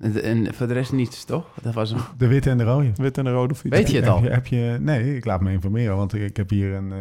[0.00, 1.46] En, en voor de rest niets, toch?
[1.62, 2.00] Dat was hem.
[2.18, 2.90] de witte en de rode.
[2.94, 3.76] Wit en de rode fiets.
[3.76, 4.22] Weet je het al?
[4.22, 6.92] Heb je, heb je, nee, ik laat me informeren, want ik heb hier een...
[6.92, 6.98] eh,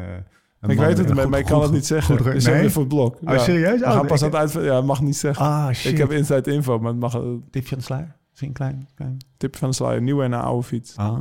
[0.59, 2.17] een Ik man- weet het, maar, goed- maar ik kan goed- het niet zeggen.
[2.17, 2.69] goed- dus nee?
[2.69, 3.17] voor het blok.
[3.25, 3.79] Oh, serieus?
[3.79, 4.65] We Oh, gaan pas ik- aan het uit...
[4.65, 5.45] Ja, mag niet zeggen.
[5.45, 5.91] Ah, shit.
[5.91, 7.11] ik heb inside info, maar het mag
[7.51, 8.15] tipje aan de sluier.
[8.41, 9.17] Een klein, klein...
[9.37, 10.01] tip van de sluier.
[10.01, 10.95] Nieuwe en een oude fiets.
[10.95, 11.17] Ah.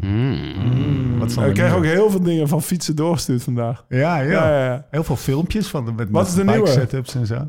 [0.00, 1.18] Mm.
[1.18, 3.84] Wat is dan ik kreeg ook heel veel dingen van fietsen doorgestuurd vandaag.
[3.88, 4.30] Ja, ja.
[4.48, 4.86] Ja, ja.
[4.90, 6.68] Heel veel filmpjes van de, met, Wat is de bike nieuwe?
[6.70, 7.48] setups en zo.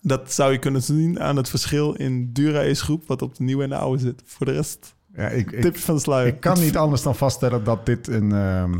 [0.00, 3.06] Dat zou je kunnen zien aan het verschil in Dura-Ace groep...
[3.06, 4.22] wat op de nieuwe en de oude zit.
[4.24, 6.26] Voor de rest, Ja, ik, ik, tipje van de sluier.
[6.26, 8.72] ik kan niet anders dan vaststellen dat dit een, ehm,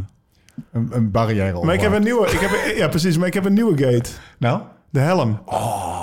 [0.72, 2.26] een, een barrière Maar ik heb een nieuwe...
[2.26, 3.18] Ik heb, ja, precies.
[3.18, 4.10] Maar ik heb een nieuwe gate.
[4.38, 4.60] Nou,
[4.90, 5.40] De helm.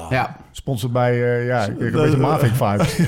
[0.09, 2.99] Ja, sponsored bij, eh, ja, ik een beetje Mavic vibes.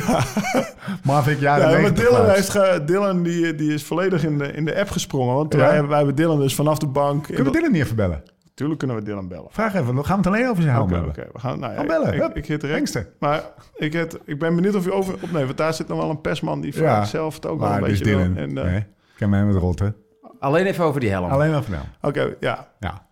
[1.04, 4.52] Mavic jaren Ja, maar 90 Dylan, heeft ge, Dylan die, die is volledig in de,
[4.52, 5.36] in de app gesprongen.
[5.36, 5.60] Want Ja?
[5.60, 7.24] wij, hebben- wij hebben Dylan dus vanaf de bank...
[7.24, 8.24] Kunnen we Dylan niet even bellen?
[8.46, 9.48] Natuurlijk kunnen we Dylan bellen.
[9.50, 11.12] Vraag even, gaan we het alleen over zijn helm Oké, hebben?
[11.12, 11.60] oké, we gaan...
[11.60, 12.36] Nou ja, Gaan bellen, Ik, hup.
[12.38, 12.62] ik, direct.
[12.64, 13.08] Hengsten.
[13.20, 13.43] Maar
[13.76, 15.46] ik, het, ik ben benieuwd of je over opneemt.
[15.46, 16.80] Want daar zit nog wel een persman die Ja.
[16.80, 18.04] vaak zelf het ook wel een dus beetje.
[18.04, 18.86] Dylan, En, eh, nee, ik
[19.18, 19.96] ken mij met rotten.
[20.39, 21.30] alleen even over die helm.
[21.32, 21.88] Alleen over de helm.
[22.02, 22.68] Oké, ja.
[22.80, 23.08] Ja.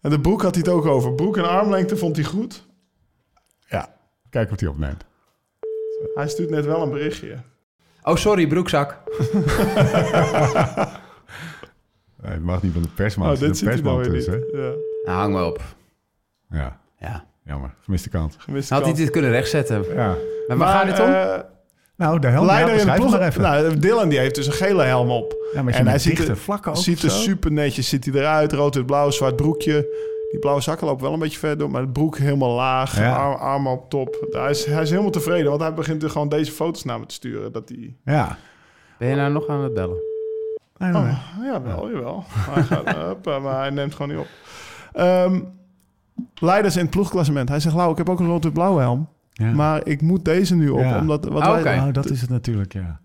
[0.00, 1.12] En de broek had hij het ook over.
[1.14, 2.66] Broek en armlengte vond hij goed.
[4.34, 5.04] Kijken of hij opneemt.
[6.14, 7.36] Hij stuurt net wel een berichtje.
[8.02, 8.96] Oh, sorry, broekzak.
[12.22, 13.30] Nee, het mag niet van de persman.
[13.30, 14.44] Oh, dit nou persman tussen.
[14.52, 14.58] Ja,
[15.04, 15.60] Nou, hang me op.
[16.50, 17.24] Ja, Ja.
[17.44, 17.74] jammer.
[17.80, 18.36] Gemiste kant.
[18.38, 19.84] gemiste Had hij dit kunnen rechtzetten?
[19.94, 20.14] Ja.
[20.48, 21.12] Maar waar gaat dit om?
[21.12, 21.38] eh,
[21.96, 22.46] Nou, de helm.
[22.46, 23.10] Leider ja, in de ploeg.
[23.10, 23.40] het maar even.
[23.42, 25.36] Nou, Dylan die heeft dus een gele helm op.
[25.54, 28.52] ja, maar en hij ziet er, vlakken ook ziet er super netjes ziet hij eruit.
[28.52, 29.86] Rood, wit, blauw, zwart broekje.
[30.34, 31.70] Die blauwe zakken lopen wel een beetje verder door.
[31.70, 32.98] Maar het broek helemaal laag.
[32.98, 33.16] Ja.
[33.16, 34.26] Arm, armen op top.
[34.30, 35.48] Hij is, hij is helemaal tevreden.
[35.48, 37.52] Want hij begint er gewoon deze foto's naar me te sturen.
[37.52, 37.96] Dat hij...
[38.04, 38.38] Ja.
[38.98, 39.96] Ben je nou nog aan het bellen?
[40.76, 41.10] Nee, nee, nee.
[41.12, 42.24] Oh, ja, wel, jawel.
[42.28, 44.28] hij gaat, hup, eh, maar hij neemt gewoon niet op.
[44.92, 45.40] Ehm,
[46.34, 47.48] leiders in het ploegklassement.
[47.48, 49.08] Hij zegt, Lau, ik heb ook een rood, wit, blauwe helm.
[49.32, 49.52] Ja.
[49.52, 50.80] Maar ik moet deze nu op.
[50.80, 50.98] Ja.
[50.98, 51.76] Omdat, wat Ah, wij- oké.
[51.76, 53.00] Nou, dat is het natuurlijk, ja.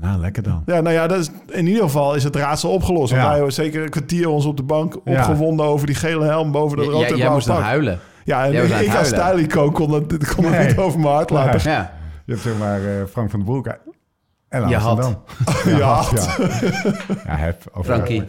[0.00, 0.62] Nou, lekker dan.
[0.66, 3.10] Ja, nou ja, dat is, in ieder geval is het raadsel opgelost.
[3.12, 5.18] Want wij hebben zeker een kwartier ons op de bank Ja.
[5.18, 7.62] opgewonden over die gele helm boven dat J- rood jij, en jij blauwe moest pak.
[7.70, 7.98] huilen.
[8.24, 10.66] Ja, en ik het als stylico kon dat, dit kon dat Nee.
[10.66, 11.70] niet over mijn hart laten.
[11.70, 11.92] Ja.
[12.24, 13.66] Je hebt zeg maar eh, Frank van den Broek
[14.50, 15.04] en Je had.
[15.04, 15.22] Amsterdam.
[15.78, 17.14] Ja, had, ja.
[17.24, 18.24] ja, heb Frankie.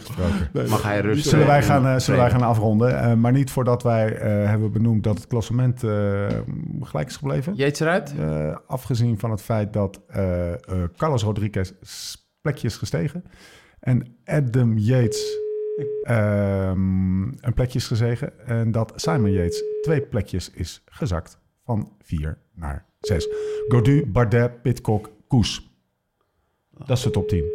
[0.70, 3.00] Mag hij rustig Zullen wij gaan, eh, zullen wij gaan afronden?
[3.00, 5.80] Eh, maar niet voordat wij eh, hebben benoemd dat het klassement
[6.82, 7.56] gelijk is gebleven.
[7.56, 8.14] Jeets eruit?
[8.68, 10.00] Afgezien van het feit dat
[10.98, 11.72] Carlos Rodriguez
[12.42, 13.24] plekje is gestegen.
[13.80, 15.38] En Adam Yates
[16.04, 18.48] ehm, een plekje is gezegen.
[18.48, 21.40] En dat Simon Yates twee plekjes is gezakt.
[21.64, 23.28] Van vier naar zes.
[23.68, 25.71] Godu, Bardet, Pitcock, Koes.
[26.78, 27.40] Dat is de top 10.
[27.40, 27.50] Lau,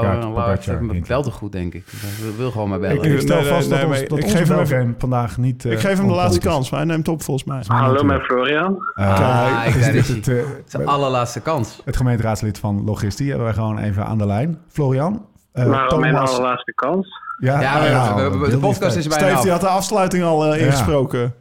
[0.00, 1.02] Pinnegaard, Lau Pogacar, heeft me Hindley.
[1.08, 1.84] wel te goed, denk ik.
[1.96, 2.96] Hij wil- gewoon maar bellen.
[3.02, 5.64] Ik, ik stel Nee, vast nee, dat, ons, dat ik geef hem vandaag niet...
[5.64, 6.44] eh, ik geef hem de laatste is.
[6.44, 7.62] kans, maar hij neemt op volgens mij.
[7.66, 8.76] Hallo met Florian.
[8.94, 10.16] Eh, Ah, is daar dit is hij.
[10.16, 10.34] het, eh,
[10.66, 11.80] Zijn allerlaatste kans.
[11.84, 14.58] het gemeenteraadslid van Logistie hebben wij gewoon even aan de lijn.
[14.68, 15.26] Florian.
[15.52, 17.08] eh, maar mijn Thomas- allerlaatste kans.
[17.38, 19.66] Ja, Ja, nou we- ja, we- we- de podcast is bijna Steve die had de
[19.68, 21.34] afsluiting al eh, ingesproken.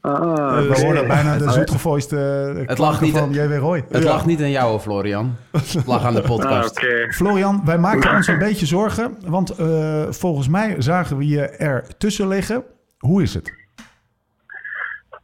[0.00, 0.80] Ah, We We oké.
[0.84, 3.52] hoorden bijna de Het- zoetgevoiste eh, lag klanken niet- van J.W.
[3.58, 3.84] Roy.
[3.90, 4.08] Het Ja.
[4.08, 5.36] lag niet aan jou, Florian.
[5.52, 6.70] Het lag aan de Ah, podcast.
[6.70, 7.12] oké.
[7.12, 9.16] Florian, wij maken ons een beetje zorgen.
[9.26, 12.64] Want eh, volgens mij zagen we je er tussen liggen.
[12.98, 13.52] Hoe is het?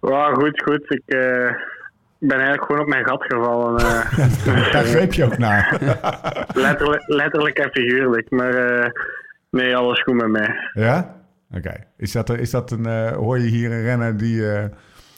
[0.01, 0.85] Ja, goed, goed.
[0.91, 1.21] Ik eh,
[2.19, 3.79] ben eigenlijk gewoon op mijn gat gevallen.
[3.79, 4.17] eh.
[4.73, 5.79] Daar greep je ook naar.
[6.55, 8.31] letterlijk, letterlijk en figuurlijk.
[8.31, 8.91] Maar eh,
[9.51, 10.55] nee, alles goed met mij.
[10.73, 11.23] Ja?
[11.57, 11.73] Oké.
[11.97, 12.87] Is, dat, is dat een...
[12.87, 14.53] eh, hoor je hier een renner die...
[14.53, 14.65] eh,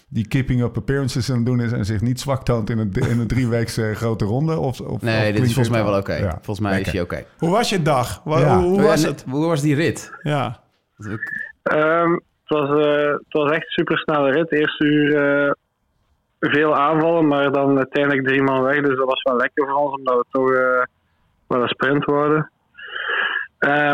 [0.08, 2.92] die keeping up appearances aan het doen is en zich niet zwak toont in een,
[2.92, 4.58] in een drieweekse grote ronde?
[4.58, 6.14] Of, of, of Nee, dit is volgens mij wel oké.
[6.14, 6.86] Ja, Volgens mij lekker.
[6.88, 7.24] is hij oké.
[7.38, 8.22] Hoe was je dag?
[8.24, 8.58] Ja.
[8.58, 9.24] Hoe, hoe was het?
[9.30, 10.12] Hoe was die rit?
[10.22, 10.60] Ja.
[11.62, 14.52] Ehm, het, was, eh, het was echt een super snelle rit.
[14.52, 15.16] Eerste uur
[15.46, 15.50] eh,
[16.40, 18.80] veel aanvallen, maar dan uiteindelijk drie man weg.
[18.80, 20.84] Dus dat was wel lekker voor ons, omdat we toch eh,
[21.46, 22.50] wel een sprint worden.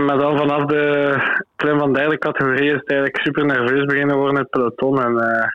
[0.07, 1.17] Maar dan vanaf de
[1.63, 5.03] klim van derde categorie is het eigenlijk super nerveus beginnen worden in het peloton.
[5.03, 5.49] En eh,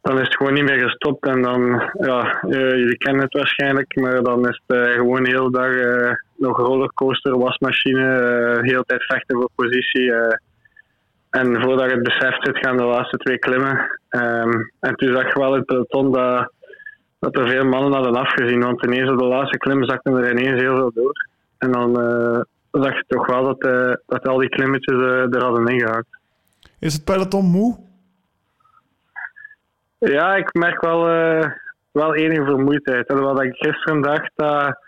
[0.00, 1.26] dan is het gewoon niet meer gestopt.
[1.26, 5.30] En dan, ja, eh, jullie kennen het waarschijnlijk, maar dan is het eh, gewoon de
[5.30, 5.72] hele dag
[6.36, 10.12] nog rollercoaster, wasmachine, de hele tijd vechten voor positie.
[11.30, 14.00] En voordat je het beseft zit, gaan de laatste twee klimmen.
[14.08, 16.52] Ehm, en toen zag je wel in het peloton dat,
[17.18, 18.60] dat er veel mannen hadden afgezien.
[18.60, 21.26] Want ineens op de laatste klim zakten er ineens heel veel door.
[21.58, 21.90] En dan
[22.72, 26.18] zag je toch wel dat, eh, dat al die klimmetjes eh, er hadden ingehakt.
[26.78, 27.78] Is het peloton moe?
[29.98, 31.50] Ja, ik merk wel, eh,
[31.92, 33.06] wel enige vermoeidheid.
[33.06, 34.80] Terwijl ik gisteren dacht dat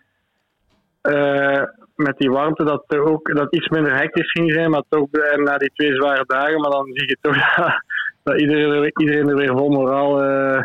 [1.94, 5.58] met die warmte dat er ook dat iets minder hectisch ging zijn, maar toch na
[5.58, 7.82] die twee zware dagen, maar dan zie je toch dat,
[8.22, 10.62] dat iedereen, er, iedereen er weer vol moraal eh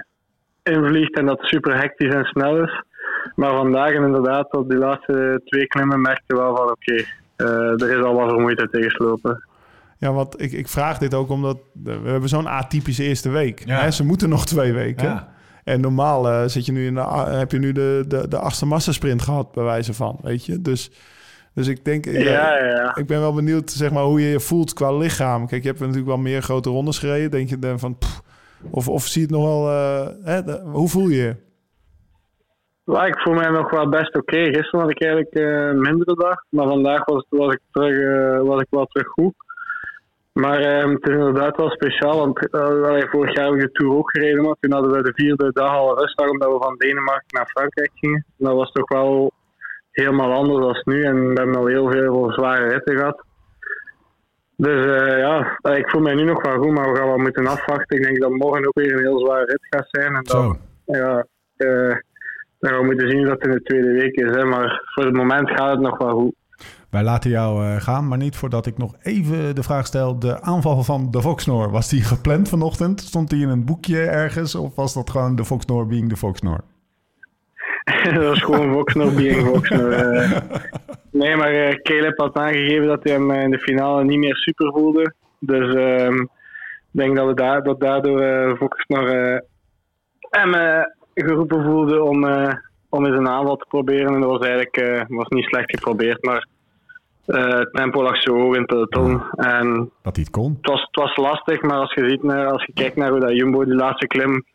[0.64, 2.84] invliegt en dat het super hectisch en snel is.
[3.36, 7.04] Maar vandaag inderdaad, op die laatste twee klimmen merkte je wel van oké,
[7.36, 9.44] eh, er is al wat vermoeidheid tegengeslopen.
[9.98, 13.62] Ja, want ik, ik vraag dit ook omdat we hebben zo'n atypische eerste week.
[13.66, 13.80] Ja.
[13.82, 13.92] Hè?
[13.92, 15.08] Ze moeten nog twee weken.
[15.08, 15.28] Ja.
[15.64, 18.66] En normaal eh, zit je nu in de, heb je nu de, de, de achtste
[18.66, 20.62] massasprint gehad, bij wijze van, weet je.
[20.62, 20.92] Dus,
[21.54, 22.20] dus ik denk, ja,
[22.60, 25.48] Ja, ik ben wel benieuwd zeg maar, hoe je je voelt qua lichaam.
[25.48, 27.32] Kijk, je hebt natuurlijk wel meer grote rondes gereden.
[27.32, 28.22] Denk je dan van, pff,
[28.70, 31.36] of, of zie je het nog wel, eh, hè, de- hoe voel je je?
[32.92, 34.44] Ja, ik voel mij nog wel best oké.
[34.44, 38.48] Gisteren had ik eigenlijk eh, een mindere dag, maar vandaag was, was, ik, terug, eh,
[38.48, 39.34] was ik wel terug goed.
[40.32, 43.96] Maar eh, het is inderdaad wel speciaal, want allee, vorig jaar heb ik de Tour
[43.96, 47.28] ook gereden, maar toen hadden we de vierde dag al rustdag omdat we van Denemarken
[47.28, 48.26] naar Frankrijk gingen.
[48.38, 49.32] En dat was toch wel
[49.92, 53.24] helemaal anders dan nu en we hebben al heel veel zware ritten gehad.
[54.56, 54.84] Dus
[55.18, 57.98] ja, ik voel mij nu nog wel goed, maar we gaan wel moeten afwachten.
[57.98, 60.16] Ik denk dat morgen ook weer een heel zware rit gaat zijn.
[60.16, 60.96] En dan, Zo.
[60.98, 61.26] ja,
[62.60, 64.36] gaan we moeten zien dat in de tweede week is.
[64.36, 64.44] Hè.
[64.46, 66.36] Maar voor het moment gaat het nog wel goed.
[66.90, 70.20] Wij laten jou eh, gaan, maar niet voordat ik nog even de vraag stel.
[70.20, 73.02] De aanval van de Foxnor, was die gepland vanochtend?
[73.02, 74.56] Stond die in een boekje ergens?
[74.56, 76.62] Of was dat gewoon de Foxnor being de Foxnor?
[78.14, 79.92] dat was gewoon Voxnor being Voxnor.
[79.92, 80.32] eh.
[81.12, 84.72] nee, maar eh, Caleb had aangegeven dat hij hem in de finale niet meer super
[84.72, 85.14] voelde.
[85.40, 86.28] Dus ehm, ik
[86.92, 89.10] denk dat, we daar, dat daardoor Voxnor
[90.30, 90.56] hem
[91.26, 92.54] geroepen voelde om, eh,
[92.90, 94.14] om eens een aanval te proberen.
[94.14, 96.48] En dat was eigenlijk eh, was niet slecht geprobeerd, maar
[97.26, 99.22] eh, het tempo lag zo hoog in het peloton.
[99.36, 100.58] En Dat hij het kon?
[100.62, 103.20] het was, het was lastig, maar als je, ziet naar, als je kijkt naar hoe
[103.20, 104.46] dat Jumbo die laatste klim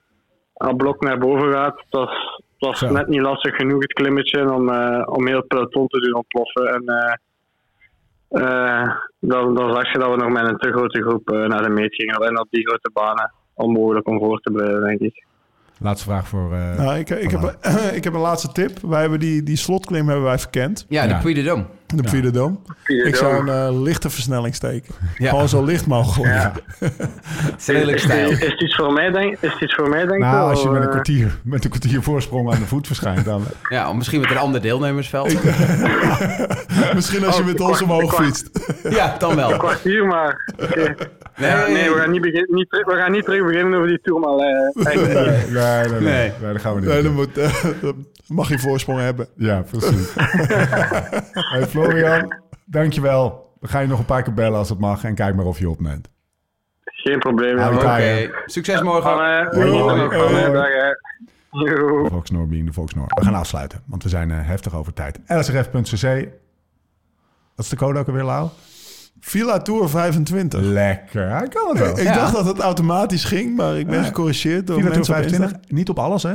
[0.52, 4.52] al blok naar boven gaat, het was, het was net niet lastig genoeg het klimmetje
[4.52, 4.68] om,
[5.04, 6.66] om heel het peloton te doen ontploffen.
[6.66, 6.84] En
[8.28, 11.68] eh, dan, dan zag je dat we nog met een te grote groep naar de
[11.68, 12.20] meet gingen.
[12.20, 15.24] En op die grote banen onmogelijk om voor te blijven, denk ik.
[15.78, 16.54] Laatste vraag voor...
[16.54, 17.58] eh, Nou, ik, ik, heb,
[17.98, 18.78] ik heb een laatste tip.
[18.82, 20.86] Wij hebben die, die slotklim hebben wij verkend.
[20.88, 21.20] Ja, de Ja.
[21.20, 21.83] Puy de Dôme.
[21.96, 24.94] De de Ik zou een eh, lichte versnelling steken.
[25.18, 25.28] Ja.
[25.28, 26.32] Gewoon zo licht mogelijk.
[26.34, 26.52] Ja.
[27.66, 28.30] Redelijk stijl.
[28.30, 30.68] is, is het iets voor mij, denk, is iets voor mij, denk nou, als je
[30.68, 33.42] met een eh, kwartier, met een kwartier voorsprong aan de voet verschijnt, dan...
[33.68, 35.34] Ja, of misschien met een ander deelnemersveld.
[36.94, 38.50] Misschien als je Oh, met ons omhoog fietst.
[38.90, 39.56] Ja, dan wel.
[39.56, 40.52] kwartier maar.
[40.62, 40.94] Oké.
[41.36, 43.88] Nee, Ja, nee, we gaan niet, begin, niet, terug- we gaan niet terug beginnen over
[43.88, 44.72] die Tourmalet.
[44.74, 44.84] eh.
[44.84, 46.00] Nee, nee, nee, nee.
[46.00, 46.32] Nee.
[46.42, 47.30] nee, dat gaan we niet Nee, moet,
[48.26, 49.28] mag je voorsprong hebben.
[49.36, 50.14] Ja, precies.
[51.52, 53.52] hey, Florian, dankjewel.
[53.60, 55.58] We gaan je nog een paar keer bellen als het mag en kijk maar of
[55.58, 56.08] je opneemt.
[56.84, 57.58] Geen probleem.
[57.58, 59.02] Oké, succes morgen.
[59.02, 59.48] Van, eh,
[62.48, 63.06] being de Volksnoor.
[63.06, 65.18] We gaan afsluiten, want we zijn eh, heftig over tijd.
[65.26, 66.28] lsrf.cc.
[67.54, 68.48] Wat is de code ook alweer, Lau?
[69.20, 70.60] Villa Tour 25.
[70.60, 71.98] Lekker, hij kan het wel.
[71.98, 72.14] Ik Ja.
[72.14, 75.50] dacht dat het automatisch ging, maar ik ben gecorrigeerd door Villa Tour mensen op 25,
[75.60, 75.74] Insta.
[75.74, 76.34] niet op alles hè?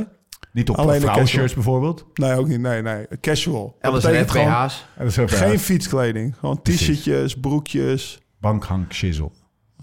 [0.52, 2.04] Niet op Alleen vrouwenshirts bijvoorbeeld.
[2.14, 2.60] Nee, ook niet.
[2.60, 3.06] Nee, nee.
[3.20, 3.76] Casual.
[3.80, 6.34] En dat ook, Geen fietskleding.
[6.38, 9.30] Gewoon t-shirtjes, broekjes, bankhang shizzle.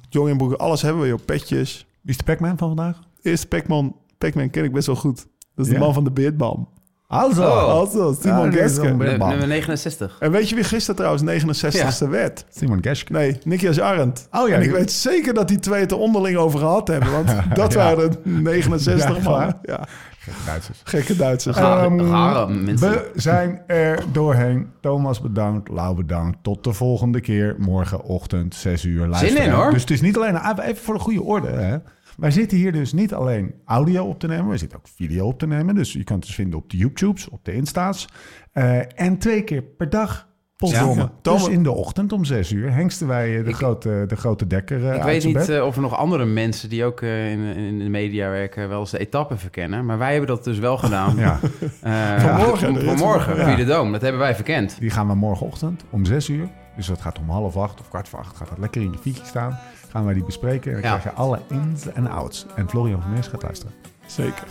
[0.09, 0.57] joggingbroeken.
[0.57, 1.19] Alles hebben we, joh.
[1.25, 1.87] Petjes.
[2.01, 2.99] Wie is de Pac-Man van vandaag?
[3.21, 3.95] Eerste Pac-Man.
[4.17, 5.27] Pac-Man ken ik best wel goed.
[5.55, 5.77] Dat is Ja?
[5.77, 6.67] de man van de beardbalm.
[7.07, 7.41] Also.
[7.41, 7.67] Oh.
[7.67, 8.87] Also, Simon Ja, Geske.
[8.87, 10.17] Nummer 69.
[10.19, 12.45] En weet je wie gisteren trouwens 69ste werd?
[12.49, 13.11] Simon Geske.
[13.11, 14.27] Nee, Nikias Arendt.
[14.31, 17.11] Oh ja, en ik weet zeker dat die twee het er onderling over gehad hebben.
[17.11, 17.77] Want dat Ja.
[17.79, 19.23] waren de 69
[19.63, 19.87] Ja,
[20.27, 20.81] Ja, Duitsers.
[20.83, 21.57] gekke Duitsers.
[21.57, 22.89] Ehm, Rare mensen.
[22.91, 24.67] We zijn er doorheen.
[24.81, 26.37] Thomas bedankt, Lau bedankt.
[26.41, 27.55] Tot de volgende keer.
[27.57, 29.07] Morgenochtend, 6 uur.
[29.07, 29.43] Luisteren.
[29.45, 29.71] in, hoor.
[29.71, 30.35] Dus het is niet alleen...
[30.37, 31.47] ah, Even voor de goede orde.
[31.47, 31.77] Hè.
[32.17, 34.47] Wij zitten hier dus niet alleen audio op te nemen.
[34.49, 35.75] We zitten ook video op te nemen.
[35.75, 38.07] Dus je kan het dus vinden op de YouTubes, op de Insta's.
[38.51, 40.26] Eh, en twee keer per dag.
[40.57, 41.01] Potdomme.
[41.01, 41.11] Ja.
[41.21, 44.77] Dus in de ochtend om 6 uur hengsten wij eh, de, grote, de grote dekker
[44.81, 45.49] eh, Ik uit weet niet bed.
[45.49, 48.91] eh, of er nog andere mensen die ook in, in de media werken wel eens
[48.91, 49.85] de etappe verkennen.
[49.85, 51.15] Maar wij hebben dat dus wel gedaan.
[51.27, 51.39] Ja,
[51.81, 53.35] Eh, Vanmorgen, de rit Vanmorgen.
[53.35, 53.91] Puy de Dôme.
[53.91, 54.79] Dat hebben wij verkend.
[54.79, 56.47] die gaan we morgenochtend om 6 uur.
[56.75, 58.37] Dus dat gaat om half acht of kwart voor acht.
[58.37, 59.57] Gaat dat lekker in je fietsje staan.
[59.89, 60.75] Gaan wij die bespreken.
[60.75, 60.97] En dan Ja.
[60.97, 62.45] krijg je alle ins en outs.
[62.55, 63.73] En Florian van Meers gaat luisteren.
[64.05, 64.43] Zeker.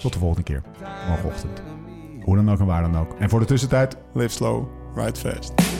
[0.00, 0.62] Tot de volgende keer.
[1.08, 1.62] Morgenochtend.
[2.22, 3.14] Hoe dan ook en waar dan ook.
[3.18, 4.64] En voor de tussentijd, Live slow,
[4.98, 5.77] Ride fast.